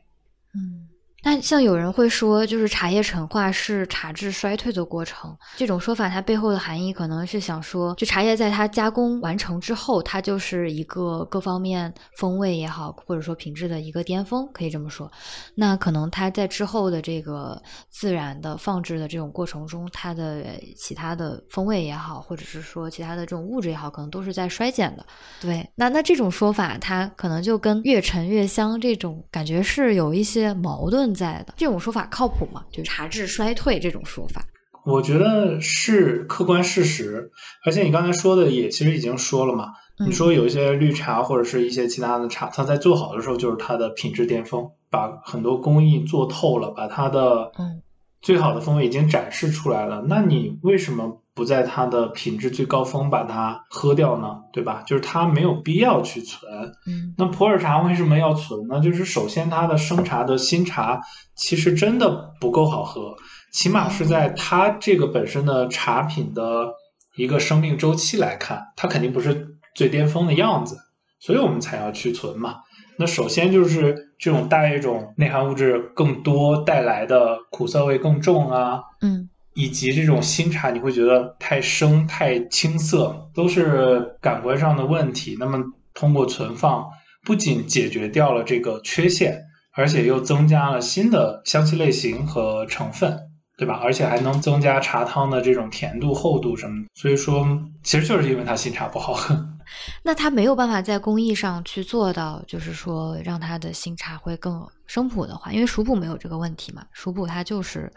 [1.27, 15.11] 那像有人会说，就是茶叶陈化是茶质衰退的过程，这种说法它背后的含义可能是想说，就茶叶在它加工完成之后，它就是一个各方面风味也好，或者说品质的一个巅峰，可以这么说。
[15.57, 17.61] 那可能它在之后的这个
[17.91, 20.45] 自然的放置的这种过程中，它的
[20.77, 25.05] 其他的风味也好，或者是说其他的这种物质也好，可能都是在衰减的。
[25.41, 31.55] 对，那那这种说法，它可能就跟越陈越香这种感觉是有一些矛盾在的。
[31.57, 32.63] 这种说法靠谱吗？
[32.71, 34.45] 就是茶质衰退这种说法。
[34.85, 37.33] 我觉得是客观事实，
[37.65, 39.65] 而且你刚才说的也其实已经说了嘛。
[39.99, 47.81] 嗯你说有一些绿茶或者是一些其他的茶，它在做好的时候就是它的品质巅峰，把很多工艺做透了，把它的嗯
[48.21, 50.05] 最好的风味已经展示出来了。
[50.07, 54.39] 那你为什么不在它的品质最高峰把它喝掉呢？
[54.55, 54.83] 对吧？
[54.87, 56.51] 就是它没有必要去存。
[56.87, 58.81] 嗯那普洱茶为什么要存呢？
[58.81, 60.99] 就是首先它的生茶的新茶
[61.35, 63.15] 其实真的不够好喝，
[63.53, 66.73] 起码是在它这个本身的茶品的
[67.17, 70.79] 一个生命周期来看，它肯定不是最巅峰的样子，
[71.21, 72.57] 所以我们才要去存嘛。
[72.99, 85.35] 那首先就是这种大叶种内含物质更多带来的苦涩味更重啊，嗯以及这种新茶你会觉得太生、太青涩，都是感官上的问题。
[85.41, 85.59] 那么
[85.95, 86.85] 通过存放，
[87.25, 89.43] 不仅解决掉了这个缺陷，
[89.75, 93.19] 而且又增加了新的香气类型和成分，
[93.57, 93.81] 对吧？
[93.83, 96.91] 而且还能增加茶汤的这种甜度、厚度什么的。
[96.95, 97.47] 所以说，
[97.83, 99.35] 其实就是因为它新茶不好喝。
[100.05, 106.85] 那它没有办法在工艺上去做到，就是说让它的新茶会更生普的话，因为熟普没有这个问题嘛。
[106.93, 107.91] 熟普它就是，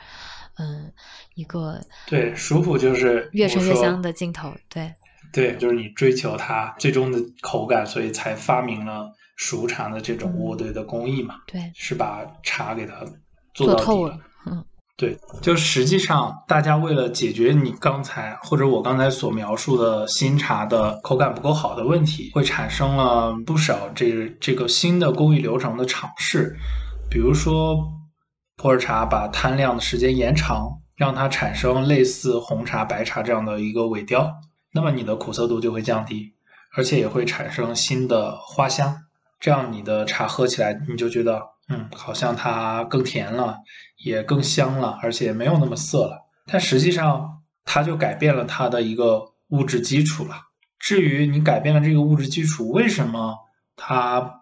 [0.59, 0.91] 嗯，
[1.35, 4.93] 一个对熟普就是越陈越香的镜头，对
[5.31, 11.35] 对，就是你追求它最终的口感，所以才发明了熟茶的这种渥堆的工艺嘛。
[11.47, 12.93] 对，是把茶给它
[13.53, 14.63] 做透了，嗯。
[14.97, 26.53] 对，就实际上，大家为了解决你刚才或者我刚才所描述的新茶的口感不够好的问题，会产生了不少这这个新的工艺流程的尝试。
[27.09, 27.77] 比如说，
[28.61, 34.35] 普洱茶把摊晾的时间延长，让它产生类似红茶、白茶这样的一个尾调，
[34.73, 36.33] 那么你的苦涩度就会降低，
[36.75, 38.97] 而且也会产生新的花香，
[39.39, 41.41] 这样你的茶喝起来你就觉得。
[41.71, 43.59] 嗯，好像它更甜了，
[44.03, 46.25] 也更香了，而且没有那么涩了。
[46.47, 50.35] 但实际上，它就改变了它的一个物质基础了。
[50.79, 53.37] 至于你改变了这个物质基础，为什么
[53.75, 54.41] 它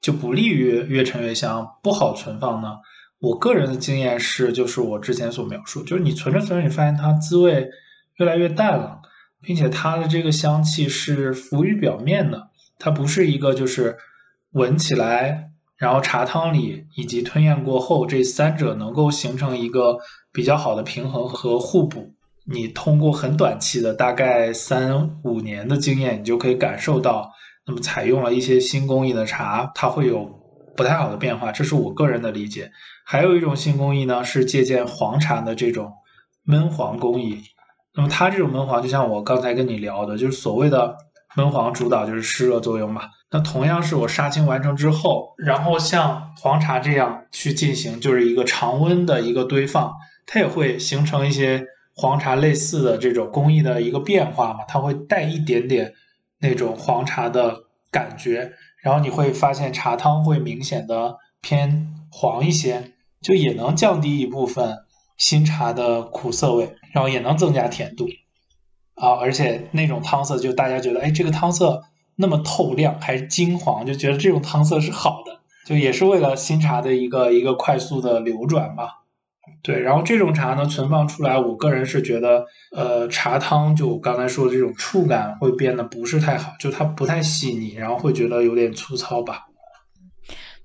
[0.00, 2.78] 就不利于越陈越香，不好存放呢？
[3.18, 7.68] 我个人的经验是，就是我之前所描述，就是你存着存着，你发现它滋味
[8.16, 9.00] 越来越淡了，
[9.40, 13.96] 并且它的这个香气是浮于表面的，它不是一个就是
[14.52, 15.50] 闻起来。
[15.78, 19.98] 然后茶汤里以及吞咽过后，这三者能够形成一个
[20.32, 22.14] 比较好的平衡和互补。
[22.46, 27.30] 你通过很短期的大概三五年的经验，你就可以感受到，
[27.66, 30.24] 那么采用了一些新工艺的茶，它会有
[30.74, 31.52] 不太好的变化。
[31.52, 32.72] 这是我个人的理解。
[33.08, 35.92] 还有一种新工艺呢，是借鉴黄茶的这种
[36.42, 37.40] 闷黄工艺。
[37.94, 40.96] 那么它这种闷黄，就像我刚才跟你聊的，就是所谓的
[41.36, 43.02] 闷黄主导就是湿热作用嘛。
[43.30, 49.94] 那同样是我杀青完成之后，然后像黄茶这样去进行，就是一个常温的一个堆放，
[50.26, 55.94] 它也会形成一些黄茶类似的这种工艺的一个变化嘛，它会带一点点
[56.40, 57.54] 那种黄茶的
[57.92, 58.50] 感觉，
[58.82, 64.78] 然后你会发现茶汤会明显的偏黄一些，就也能降低一部分
[65.16, 68.06] 新茶的苦涩味，然后也能增加甜度
[68.94, 71.82] 啊，而且那种汤色就大家觉得，哎，这个汤色。
[72.18, 79.02] 那么透亮还是金黄，就觉得这种汤色是好的，就也是为了新茶的一个一个快速的流转吧。
[79.62, 89.45] 对，然后这种茶呢，存放出来，我个人是觉得，呃，茶汤就刚才说的这种触感会变得不是太好，就它不太细腻，然后会觉得有点粗糙吧。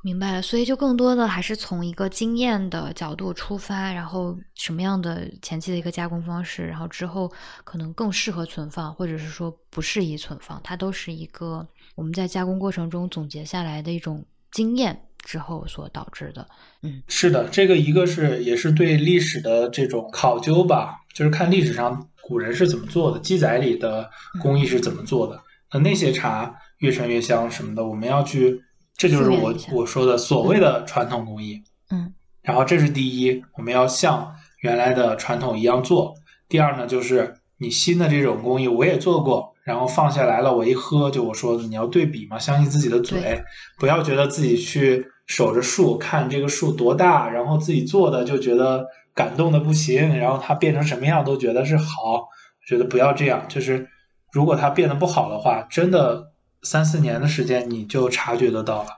[0.03, 7.31] 明白了，所以就更多的还是从一个经验的角度出发，然后什么样的前期的一个加工方式，然后之后
[7.63, 16.47] 可能更适合存放，或者是说不适宜存放，它都是一个我们在加工过程中总结下来的一种经验之后所导致的。
[16.81, 24.09] 嗯，是的，这个一个是也是对历史的这种考究吧，就是看历史上古人是怎么做的，记载里的
[24.41, 25.39] 工艺是怎么做的，
[25.71, 28.63] 那那些茶越陈越香什么的，我们要去。
[29.01, 36.13] 这就是我我说的所谓的传统工艺，嗯，然后这是第一，我们要像原来的传统一样做。
[36.47, 43.43] 第二呢，就是你新的这种工艺我也做过，然后放下来了，我一喝就我说的，你要对比嘛，相信自己的嘴，
[43.79, 48.85] 不要觉得自己去守着树看这个树多大，然后自己做的就觉得
[49.15, 52.27] 感动的不行，然后它变成什么样都觉得是好，
[52.67, 53.89] 觉得不要这样，就是
[54.31, 56.29] 如果它变得不好的话，真的。
[56.63, 58.89] 三四年的时间，你就察觉得到了。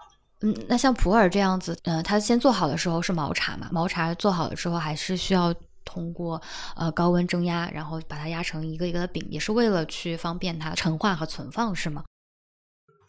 [0.42, 3.70] 嗯，那像普洱这样子，呃，它先做好的时候是毛茶嘛？
[3.72, 5.54] 毛茶做好了之后，还是需要
[5.86, 6.42] 通过
[6.76, 12.04] 呃高温蒸压，然后把它压成一个一个的饼，也是为了去方便它陈化和存放，是吗？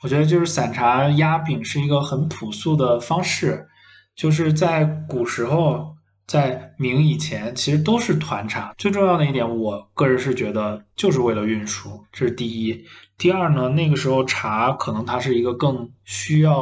[0.02, 3.66] 我觉得就是散茶压饼是一个很朴素的方式，
[4.14, 5.93] 就是在古时候。
[6.26, 8.74] 在明以前，其实都是团茶。
[8.78, 12.84] 最重要的一点，我个人是觉得，就是为了运输，这是第一。
[13.18, 16.60] 第二呢，那个时候茶可能它是一个更需要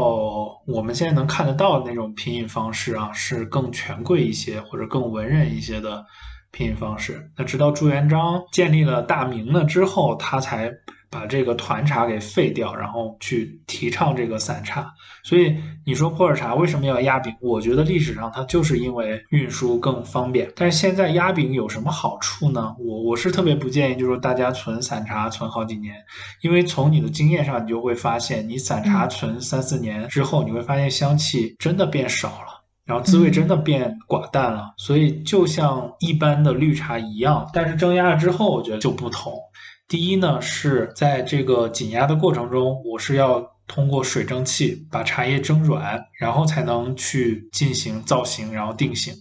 [0.67, 6.05] 我们现在能看得到的那种品饮方式啊，是更权贵一些或者更文人一些的
[6.51, 7.31] 品饮方式。
[7.37, 10.73] 那直到朱元璋建立了大明了之后，他才。
[11.13, 14.91] 把这个团茶给废掉，然后去提倡这个散茶。
[15.23, 15.55] 所以
[15.85, 17.35] 你说普洱茶为什么要压饼？
[17.43, 20.51] 我觉得历史上它就是因为运输更方便。
[20.57, 22.75] 但是现在压饼有什么好处呢？
[22.79, 25.95] 我我是特别不建议，就是说大家存散茶存好几年，
[26.41, 34.73] 因为从你的经验上，你就会发现，你散茶存三四年之后，你会发现香气真的变少了，然后滋味真的变寡淡了。
[34.79, 39.35] 所以就像一般的绿茶一样，但是蒸压了之后，我觉得就不同。
[39.89, 49.15] 第一呢，是在这个紧压的过程中，我是要通过水蒸气把茶叶蒸软，然后才能去进行造型，然后定型。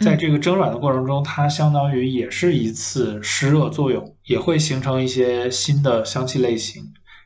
[0.00, 6.82] 在这个蒸软的过程中，它相当于也是一次湿热作用，也会形成一些新的香气类型。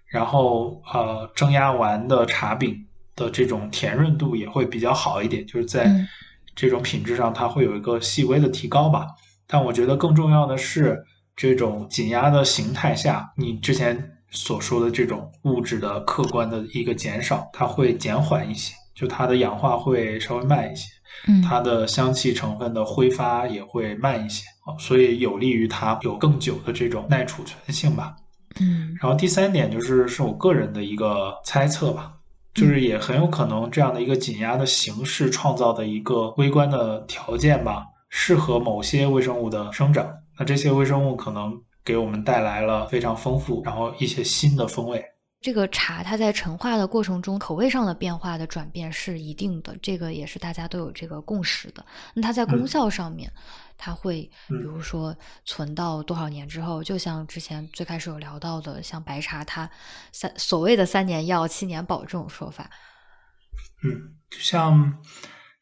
[0.06, 5.90] 然后，呃，蒸压完的茶饼的这种甜润度也会比较好一点，就是在
[6.54, 9.08] 这种品质上，它会有一个细微的提高吧。
[9.48, 11.04] 但我觉得更重要的是，
[11.36, 20.88] 这种紧压的形态下，你之前所说的这种物质的客观的一个减少，它会减缓一些，就它的氧化会稍微慢一些。
[21.28, 24.44] 嗯它的香气成分的挥发也会慢一些
[24.80, 28.16] 所以有利于它有更久的这种耐储存性吧。
[28.60, 32.14] 嗯，然后第三点就是是我个人的一个猜测吧，
[32.52, 40.08] 就是也很有可能这样的一个紧压的形式创造的一个微观的条件吧，适合某些微生物的生长。
[40.38, 45.04] 那这些微生物可能给我们带来了非常丰富，然后一些新的风味。
[45.40, 51.84] 这个茶它在陈化的过程中，口味上的变化的转变是一定的，这个也是大家都有这个共识的。
[52.14, 53.30] 那它在功效上面，
[53.76, 55.14] 它会比如说
[55.44, 59.68] 存到多少年之后，就像之前最开始有聊到的，像白茶，它
[60.12, 62.70] 三所谓的三年药七年保这种说法。
[63.82, 64.98] 嗯，就像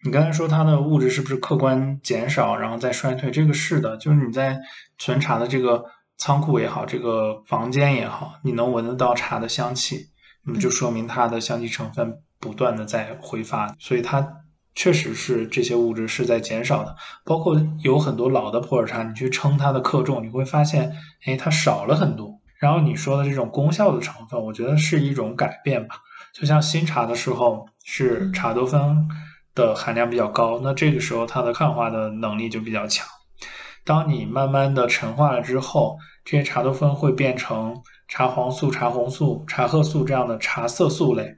[0.05, 4.61] 你刚才说它的物质是不是客观减少，然后再衰退，这个是的，就是你在
[4.98, 5.84] 存茶的这个。
[6.18, 10.07] 仓库也好，这个房间也好，你能闻得到茶的香气，
[10.44, 14.24] 那么就说明它的香气成分不断的在挥发，所以它
[14.72, 16.94] 确实是这些物质是在减少的。
[17.24, 20.92] 包括有很多老的普洱茶，你去称它的克重，你会发现，
[21.24, 22.38] 哎，它少了很多。
[22.61, 25.96] 然后你说的这种功效的成分，我觉得是一种改变吧。
[26.32, 29.09] 就像新茶的时候，是茶多酚
[29.55, 33.07] 的含量比较高，那这个时候它的抗氧化的能力就比较强。
[33.84, 41.34] 当你慢慢的陈化了之后，这些茶多酚会变成茶黄素、茶红素、茶褐素这样的茶色素类。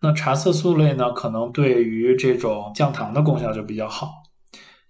[0.00, 4.10] 那茶色素类呢，可能对于这种降糖的功效就比较好，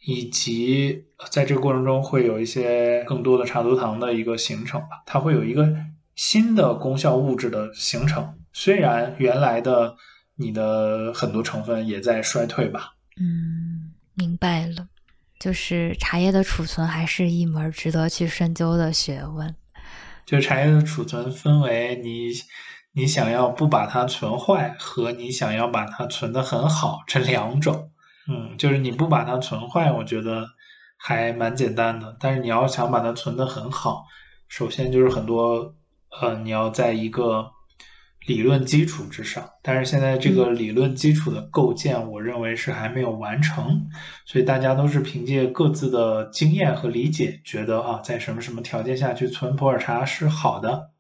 [0.07, 5.03] 以及在这个过程中会有一些更多的茶多糖的一个形成吧。
[5.05, 5.75] 它会有一个
[6.15, 9.97] 新的功效物质的形成，虽然原来的
[10.37, 12.95] 你的很多成分也在衰退吧。
[13.21, 14.89] 嗯，明白了。
[15.39, 19.55] 就是茶叶的储存还是一门值得去深究的学问。
[20.25, 22.29] 就茶叶的储存分为你
[22.93, 27.91] 你想要不把它存坏和你想要把它存的很好这两种。
[28.29, 30.47] 嗯，就是你不把它存坏，我觉得
[30.97, 32.17] 还蛮简单的。
[32.21, 34.05] 但是你要想把它存的很好，
[34.49, 35.75] 首先就是很多
[36.21, 37.51] 呃，你要在一个。
[38.27, 43.89] 理论基础之上，但是现在这个理论基础的构建，我认为是还没有完成，
[44.25, 50.91] 所以大家都是凭借各自的经验和理解，觉得啊，在什么什么条件下去存普洱茶是好的。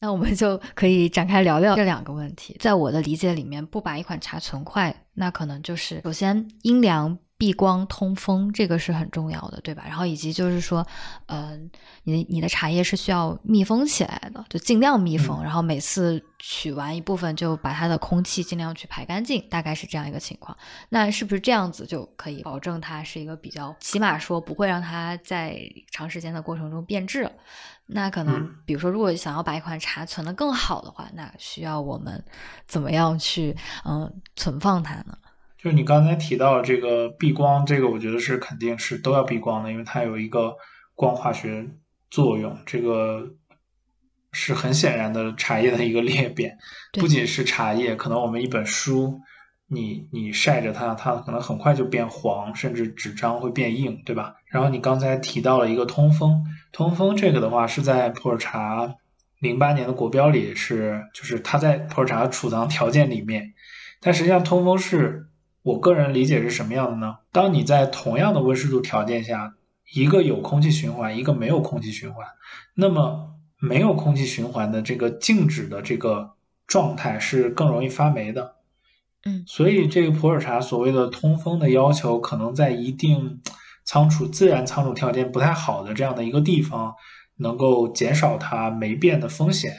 [0.00, 2.56] 那我们就可以展开聊聊这两个问题。
[2.58, 7.18] 在我的理解里面，不把一款茶存坏，那可能就是首先阴凉。
[7.42, 9.82] 避光通风，这个是很重要的，对吧？
[9.84, 10.86] 然后以及就是说，
[11.26, 11.58] 呃，
[12.04, 15.42] 你的你的茶叶是需要密封起来的，就尽量密封。
[15.42, 20.56] 然后每次取完一部分，就把它的空气尽量去排干净，大概是这样一个情况。
[20.90, 25.58] 那是不是这样子就可以保证它是一个比较，起码说不会让它在
[25.90, 27.28] 长时间的过程中变质？
[27.86, 32.24] 那可能，比如说，如果想要把一款茶存得更好的话，那需要我们
[32.68, 35.18] 怎么样去嗯存放它呢？
[35.62, 40.56] 就是你刚才提到这个避光，这个我觉得是肯定是都要避光的，因为它有一个
[40.96, 41.64] 光化学
[42.10, 43.30] 作用，这个
[44.32, 46.58] 是很显然的茶叶的一个裂变。
[46.98, 49.20] 不仅是茶叶，可能我们一本书，
[49.68, 54.34] 你你晒着它，它可能很快就变黄，甚至纸张会变硬，对吧？
[54.50, 58.92] 然后你刚才提到了一个通风，通风这个的话是在普洱茶
[59.38, 63.54] 零八年的国标里是，就是它在普洱茶储藏条件里面，
[64.00, 65.28] 但实际上通风是。
[65.62, 67.18] 我个人理解是什么样的呢？
[67.30, 69.54] 当你在同样的温湿度条件下，
[69.94, 72.26] 一个有空气循环，一个没有空气循环，
[72.74, 76.32] 那么没有空气循环的这个静止的这个
[76.66, 78.56] 状态是更容易发霉的。
[79.24, 83.40] 嗯，所以这个普洱茶所谓的通风的要求，可能在一定
[83.84, 86.94] 仓储自然仓储条件不太好的这样的一个地方，
[87.36, 89.76] 能够减少它霉变的风险。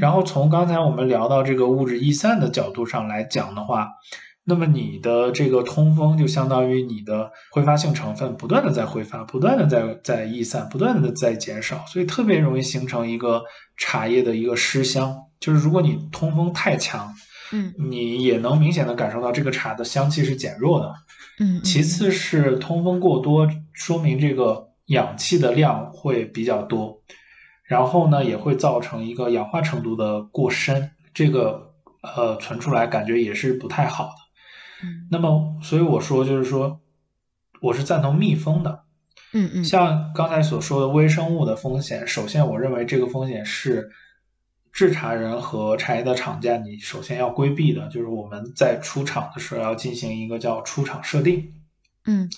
[0.00, 3.90] 然后从刚才我们聊到这个物质易散的角度上来讲的话。
[4.44, 13.44] 那么你的这个通风就相当于你的挥发性成分不断的在挥发，不断的在在逸散，不断的在减少，所以特别容易形成一个
[13.76, 15.14] 茶叶的一个湿香。
[15.38, 17.14] 就是如果你通风太强，
[17.52, 20.92] 嗯，你也能明显的感受到这个茶的香气是减弱的，
[21.38, 21.62] 嗯。
[21.62, 27.00] 其次是通风过多，说明这个氧气的量会比较多，
[27.64, 31.68] 然后呢也会造成一个氧化程度的过深，这个。
[32.16, 34.21] 呃，存出来感觉也是不太好的。
[34.82, 36.80] 嗯那么，所以我说就是说，
[37.60, 38.82] 我是赞同密封的。
[39.34, 43.90] 嗯嗯像刚才所说的微生物的风险，首先我认为这个风险是
[44.72, 51.54] 制茶人和茶叶的厂家你首先要规避的，就是我们在出厂的时候要进行一个叫出厂设定，
[52.04, 52.28] 嗯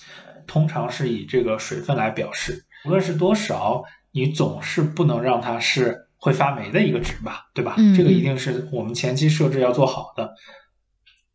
[0.47, 7.75] 通常是以这个水分来表示，无论是多少，你总是不能让它是会发霉的一个值吧，对吧？
[7.77, 10.33] 嗯这个一定是我们前期设置要做好的。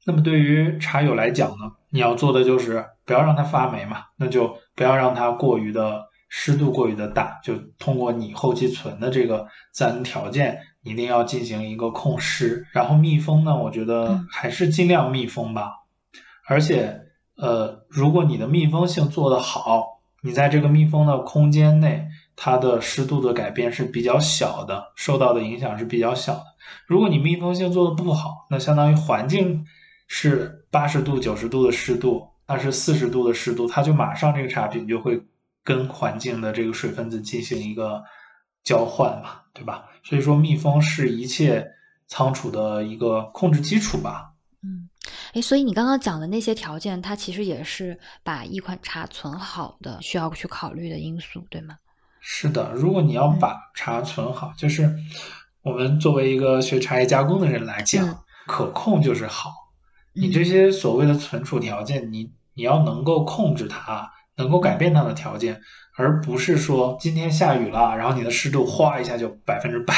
[0.06, 12.66] 那么对于茶友来讲呢，你要做的就是不要让它发霉嘛，那就不要让它过于的湿度过于的大，就通过你后期存的这个自然条件，一定要进行一个控湿。
[12.72, 15.72] 然后密封呢，我觉得嗯还是尽量密封吧，
[16.46, 17.00] 而且
[17.36, 22.06] 呃，如果你的密封性做得好，你在这个密封的空间内，
[22.36, 26.44] 它的湿度的改变是比较小的，受到的影响是比较小的。
[26.86, 29.66] 如果你密封性做的不好，那相当于环境
[30.12, 35.22] 是八十度、九十度的湿度，它是四十度的湿度，它就马上这个茶品就会
[35.62, 38.02] 跟环境的这个水分子进行一个
[38.64, 39.84] 交换嘛，对吧？
[40.02, 41.64] 所以说密封是一切
[42.08, 44.32] 仓储的一个控制基础吧。
[44.64, 44.90] 嗯，
[45.32, 51.76] 哎，所以你刚刚讲的那些条件，它其实也是把一款茶存好的需要去考虑的因素，对吗？
[52.20, 54.92] 是的，如果你要把茶存好，就是
[55.62, 58.18] 我们作为一个学茶叶加工的人来讲，嗯
[58.48, 59.52] 可控就是好。
[60.12, 65.60] 你嗯这些所谓的存储条件，你你要能够控制它，能够改变它的条件，
[65.96, 69.94] 而不是说今天下雨了，然后你的湿度哗一下就百分之百，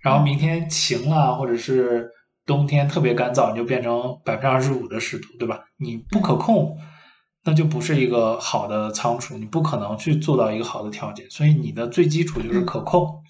[0.00, 2.10] 然后明天晴了，或者是
[2.44, 5.60] 冬天特别干燥，你就变成百分之二十五的湿度，对吧？
[5.76, 6.78] 你不可控，
[7.44, 11.28] 那就不是一个好的仓储，你不可能去做到一个好的条件。
[11.30, 13.22] 所以你的最基础就是可控。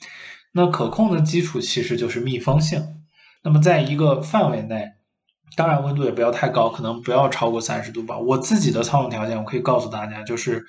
[0.54, 3.02] 那可控的基础其实就是密封性。
[3.42, 4.84] 那么在一个范围内，
[5.56, 8.18] 当然温度也不要太高，可能不要超过三十度吧。
[8.18, 10.64] 我自己的操控条件，我可以告诉大家，就是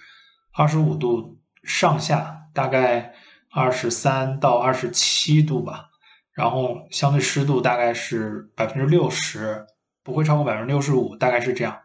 [0.52, 3.14] 二十五度上下，大概
[3.50, 5.90] 二十三到二十七度吧。
[6.34, 9.66] 然后相对湿度大概是百分之六十，
[10.04, 11.78] 不会超过百分之六十五，大概是这样。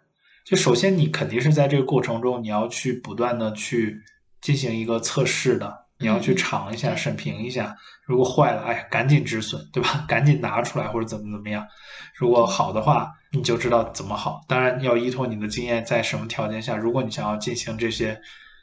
[0.45, 4.01] 就首先你肯定是在这个过程中，你要去不断的去
[4.41, 7.77] 进行一个测试的，你要去嗯尝一下、审评一下。
[8.07, 10.05] 如果坏了，哎，赶紧止损，对吧？
[10.09, 11.67] 赶紧拿出来或者怎么怎么样。
[12.15, 14.41] 如果好的话，你就知道怎么好。
[14.49, 18.19] 当然要依托你的经验，在什么条件下，如果你想要进行这些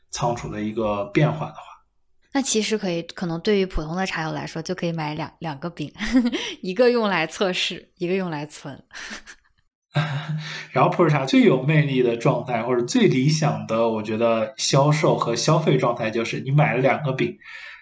[0.09, 1.61] 仓储的一个变化的话。
[2.33, 5.93] 那其实可以，可能对于普通的茶友来说，就可以买两两个饼，
[6.61, 8.83] 一个用来测试，一个用来存。
[10.71, 17.37] 然后普洱茶最有魅力的状态，或者最理想的，我觉得销售和消费状态就是你买了两个饼，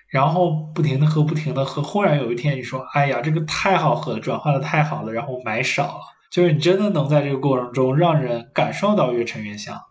[0.07, 9.81] 然后不停的喝，不停的喝，忽然有一天你说，哎呀，这个太好喝了，转化的太好了，然后买少了，就是你真的能在这个过程中让人感受到越陈越香，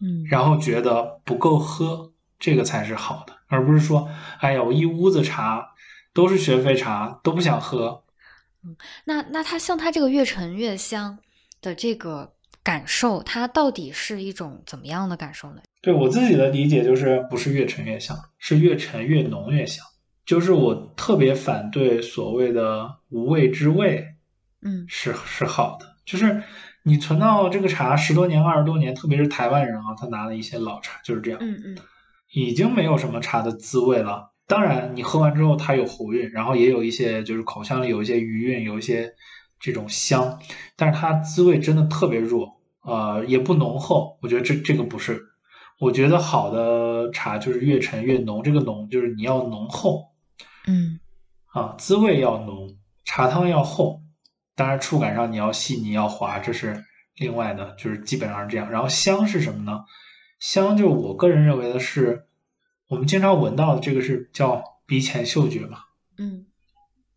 [0.00, 0.26] 嗯。
[0.28, 2.10] 然后觉得不够喝，
[2.40, 4.08] 这个才是好的，而不是说，
[4.40, 5.68] 哎呀，我一屋子茶
[6.12, 8.02] 都是学费茶，都不想喝，
[9.04, 11.18] 那那它像它这个越陈越香
[11.62, 15.62] 的这个感受，它到底是一种怎么样的感受呢？
[15.80, 19.82] 对我自己的理解就是，不是越陈越香，是越陈越浓越香。
[20.26, 24.06] 就是我特别反对所谓的无味之味
[24.60, 26.42] 嗯是是好的，就是
[26.84, 31.76] 你存到这个茶十多年、二十多年，特别是台湾人啊，他拿的一些老茶就是这样，嗯嗯
[32.32, 34.32] 已经没有什么茶的滋味了。
[34.46, 39.12] 当然，你喝完之后它有喉韵，然后也有一些就是口腔里有一些余韵，有一些
[39.62, 40.40] 这种香，
[40.76, 44.18] 但是它滋味真的特别弱，呃，也不浓厚。
[44.20, 45.22] 我觉得这这个不是，
[45.78, 50.08] 我觉得好的茶就是越陈越浓，这个浓就是你要浓厚
[50.66, 50.98] 嗯
[51.46, 54.02] 啊，滋味要浓，茶汤要厚，
[54.56, 56.84] 当然触感上你要细腻要滑，这是
[57.14, 58.68] 另外的，就是基本上是这样。
[58.68, 59.84] 然后香是什么呢？
[60.40, 62.26] 香就我个人认为的是，
[62.88, 65.78] 我们经常闻到的这个是叫鼻前嗅觉嘛。
[66.18, 66.46] 嗯，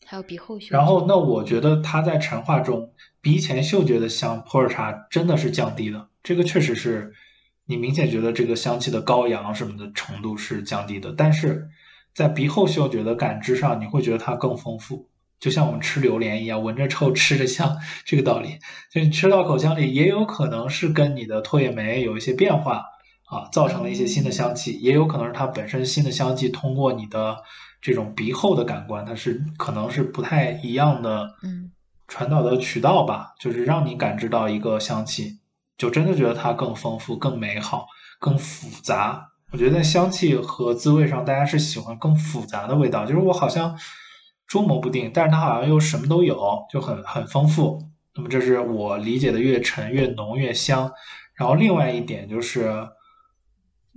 [0.06, 0.78] 还有鼻后嗅觉。
[0.78, 6.08] 然后，那我觉得它在陈化中，鼻前嗅觉的香，普洱茶真的是降低的。
[6.24, 7.14] 这个确实是
[7.66, 11.68] 你明显觉得这个香气的高扬什么的程度是降低的，但是
[12.14, 15.10] 在鼻后嗅觉的感知上，你会觉得它更丰富。
[15.38, 17.76] 就像我们吃榴莲一样，闻着臭， 吃着香，
[18.06, 18.58] 这个道理。
[18.92, 22.86] 就你吃到口腔里，也有可能是跟你的唾液酶有一些变化
[23.26, 27.38] 啊，造成了一些新的香气，也有可能是它本身新的香气通过你的
[27.86, 31.72] 这种鼻后的感官，它是可能是不太一样的嗯
[32.08, 35.38] 传导的渠道吧，就是让你感知到一个香气，
[35.78, 37.86] 就真的觉得它更丰富、更美好、
[38.20, 39.30] 更复杂。
[39.52, 43.78] 我觉得在香气和滋味上，大家是喜欢更复杂的味道，就是我好像
[44.48, 47.80] 捉摸不定，但是它好像又什么都有，就很很丰富。
[48.16, 50.92] 那么这是我理解的越沉越浓越香。
[51.36, 52.88] 然后另外一点就是，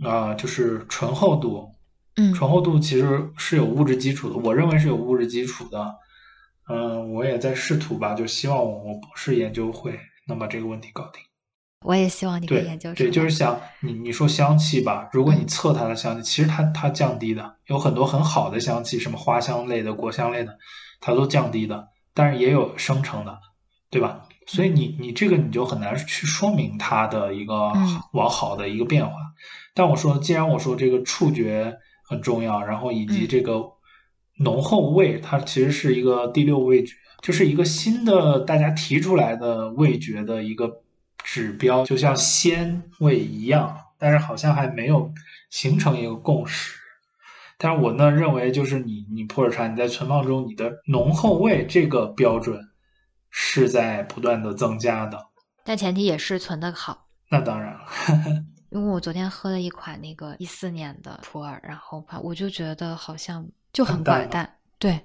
[0.04, 1.70] 啊，就是醇厚度。
[2.18, 5.94] 嗯，醇厚度其实是有物质基础的，我认为是有物质基础的。
[6.68, 11.22] 嗯，我也在试图吧，就希望我博士研究会能把这个问题搞定。
[11.86, 20.58] 我也希望你可以研究对，就是想你你说香气吧，如果你测它的香气，其实它它降低的有很多很好的香气，什么花香类的、果香类的，
[21.00, 23.38] 它都降低的，但是也有生成的，
[23.90, 24.26] 对吧？
[24.46, 27.72] 所以你你这个你就很难去说明它的一个
[28.12, 29.14] 往好的一个变化。
[29.72, 31.78] 但我说，既然我说这个触觉。
[32.08, 33.70] 很重要，然后以及这个
[34.38, 40.80] 浓厚味，它其实是一个第六味觉，就是一个新的大家提出来的味觉的一个
[41.22, 45.12] 指标，就像鲜味一样，但是好像还没有
[45.50, 46.78] 形成一个共识。
[47.58, 52.68] 但是我呢认为，就是你你普洱茶你在存放中，你的浓厚味这个标准
[53.30, 55.26] 是在不断的增加的，
[55.64, 57.08] 但前提也是存的好。
[57.30, 57.80] 那当然了。
[58.70, 65.00] 因为我昨天喝了一款那个一四年的普洱，然后我就觉得好像就很寡淡，对，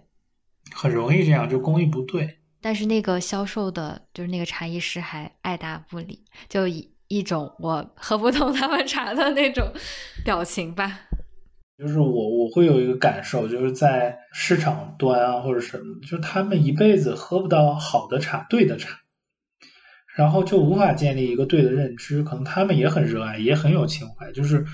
[0.74, 2.40] 很容易这样，就工艺不对。
[2.60, 9.72] 但是那个销售的，就是那个茶艺师还爱答不理，就一一种我喝不懂他们茶的那种
[10.24, 11.00] 表情吧。
[11.78, 19.00] 就是我我会有一个感受，就是在市场端啊或者什么，就他们一辈子喝不到好的茶，对的茶。
[20.16, 24.32] 然后就无法建立一个对的认知，可能他们也很热爱，也很有情怀。
[24.32, 24.66] 就是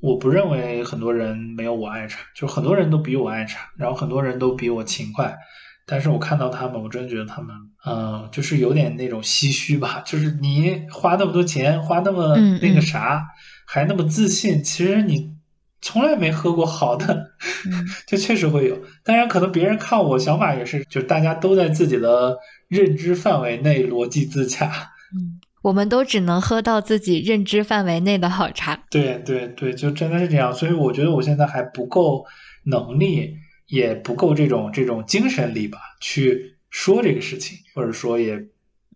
[0.00, 5.36] 我不认为很多人没有我爱茶，就很多人都比我爱茶，然后很多人都比我勤快。
[5.84, 10.00] 但是我看到他们，我真的觉得他们，嗯，就是有点那种唏嘘吧。
[10.06, 13.24] 就是你花那么多钱，花那么那个啥，
[13.66, 15.34] 还那么自信，其实你
[15.80, 17.31] 从来没喝过好的，
[18.06, 18.78] 就确实会有。
[19.04, 22.38] 当然，可能别人看我想法也是，就大家都在自己的。
[22.68, 24.66] 认知范围内逻辑自洽，
[25.14, 28.84] 嗯，我们都只能喝到自己认知范围内的好茶。
[28.90, 30.50] 对对对，就真的是这样。
[30.54, 32.24] 所以我觉得我现在还不够
[32.64, 33.36] 能力，
[33.66, 38.42] 也不够这种这种精神力吧，去说这个事情，或者说也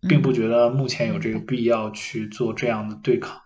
[0.09, 3.39] 并不觉得目前有这个必要去做这样的对抗。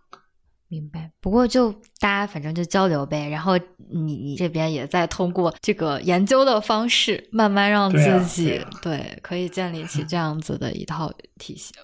[0.70, 3.59] 明白，不过就大家反正就交流呗，然后
[3.90, 11.74] 你你这边也在通过这个研究的方式，慢慢让自己对可以建立起 这样子的一套体系，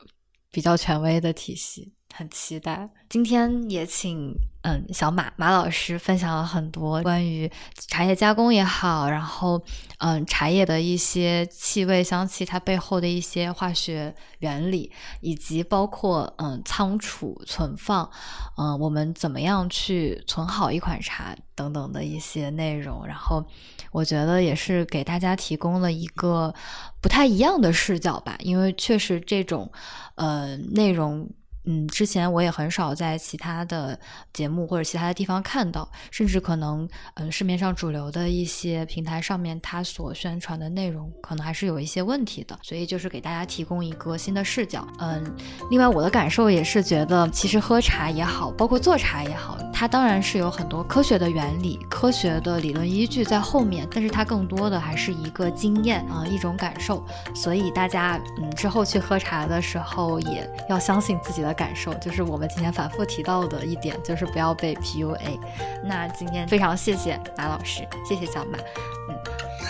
[0.53, 1.93] 比较权威的体系。
[2.17, 9.63] 很期待，今天也请嗯小马马老师分享了很多关于茶叶加工也好，然后
[9.99, 14.91] 嗯茶叶的一些气味香气，它背后的一些化学原理，
[15.21, 18.11] 以及包括嗯仓储存放，
[18.57, 23.45] 嗯我们怎么样去存好一款茶等等的一些内容，然后
[23.93, 26.55] 我觉得也是给大家提供了一个
[27.03, 29.71] 不太一样的视角吧，因为确实这种
[30.15, 31.29] 呃内容。
[31.67, 33.99] 嗯，之前我也很少在其他的
[34.33, 44.87] 节目或者其他的地方看到，甚至可能，嗯，市面上主流的一些平台上面，它所宣传的内容可能还是有一些问题的，所以就是给大家提供一个新的视角。
[45.01, 45.35] 嗯，
[45.69, 57.05] 另外我的感受也是觉得，其实喝茶也好，包括做茶也好，它当然是有很多科学的原理、科学的理论依据在后面，但是它更多的还是一个经验啊，一种感受。
[57.35, 61.56] 所以大家，嗯，之后去喝茶的时候，也要相信自己的。
[61.57, 65.39] 感受就是我们今天反复提到的一点，就是不要被 PUA。
[65.85, 68.59] 那今天非常谢谢马老师，谢谢小马，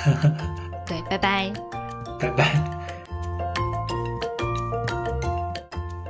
[0.06, 0.36] 嗯，
[0.84, 1.52] 对，拜拜，
[2.20, 2.72] 拜拜。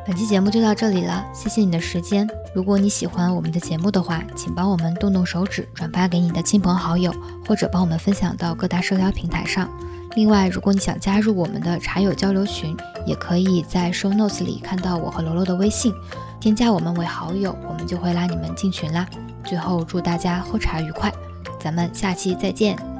[0.06, 2.28] 本期节目就到这里了，谢谢你的时间。
[2.54, 7.12] 如果你喜欢我们的节目的话，请帮我们动动手指，转发给你的亲朋好友，
[7.46, 9.68] 或者帮我们分享到各大社交平台上。
[10.16, 12.74] 另外，如果你想加入我们的茶友交流群，
[13.06, 15.92] 也可以在 show notes 里看到我和罗罗的微信，
[16.40, 19.06] 添加我们为好友，我们就会拉你们进群啦。
[19.44, 21.12] 最后，祝大家喝茶愉快，
[21.60, 22.95] 咱们下期再见。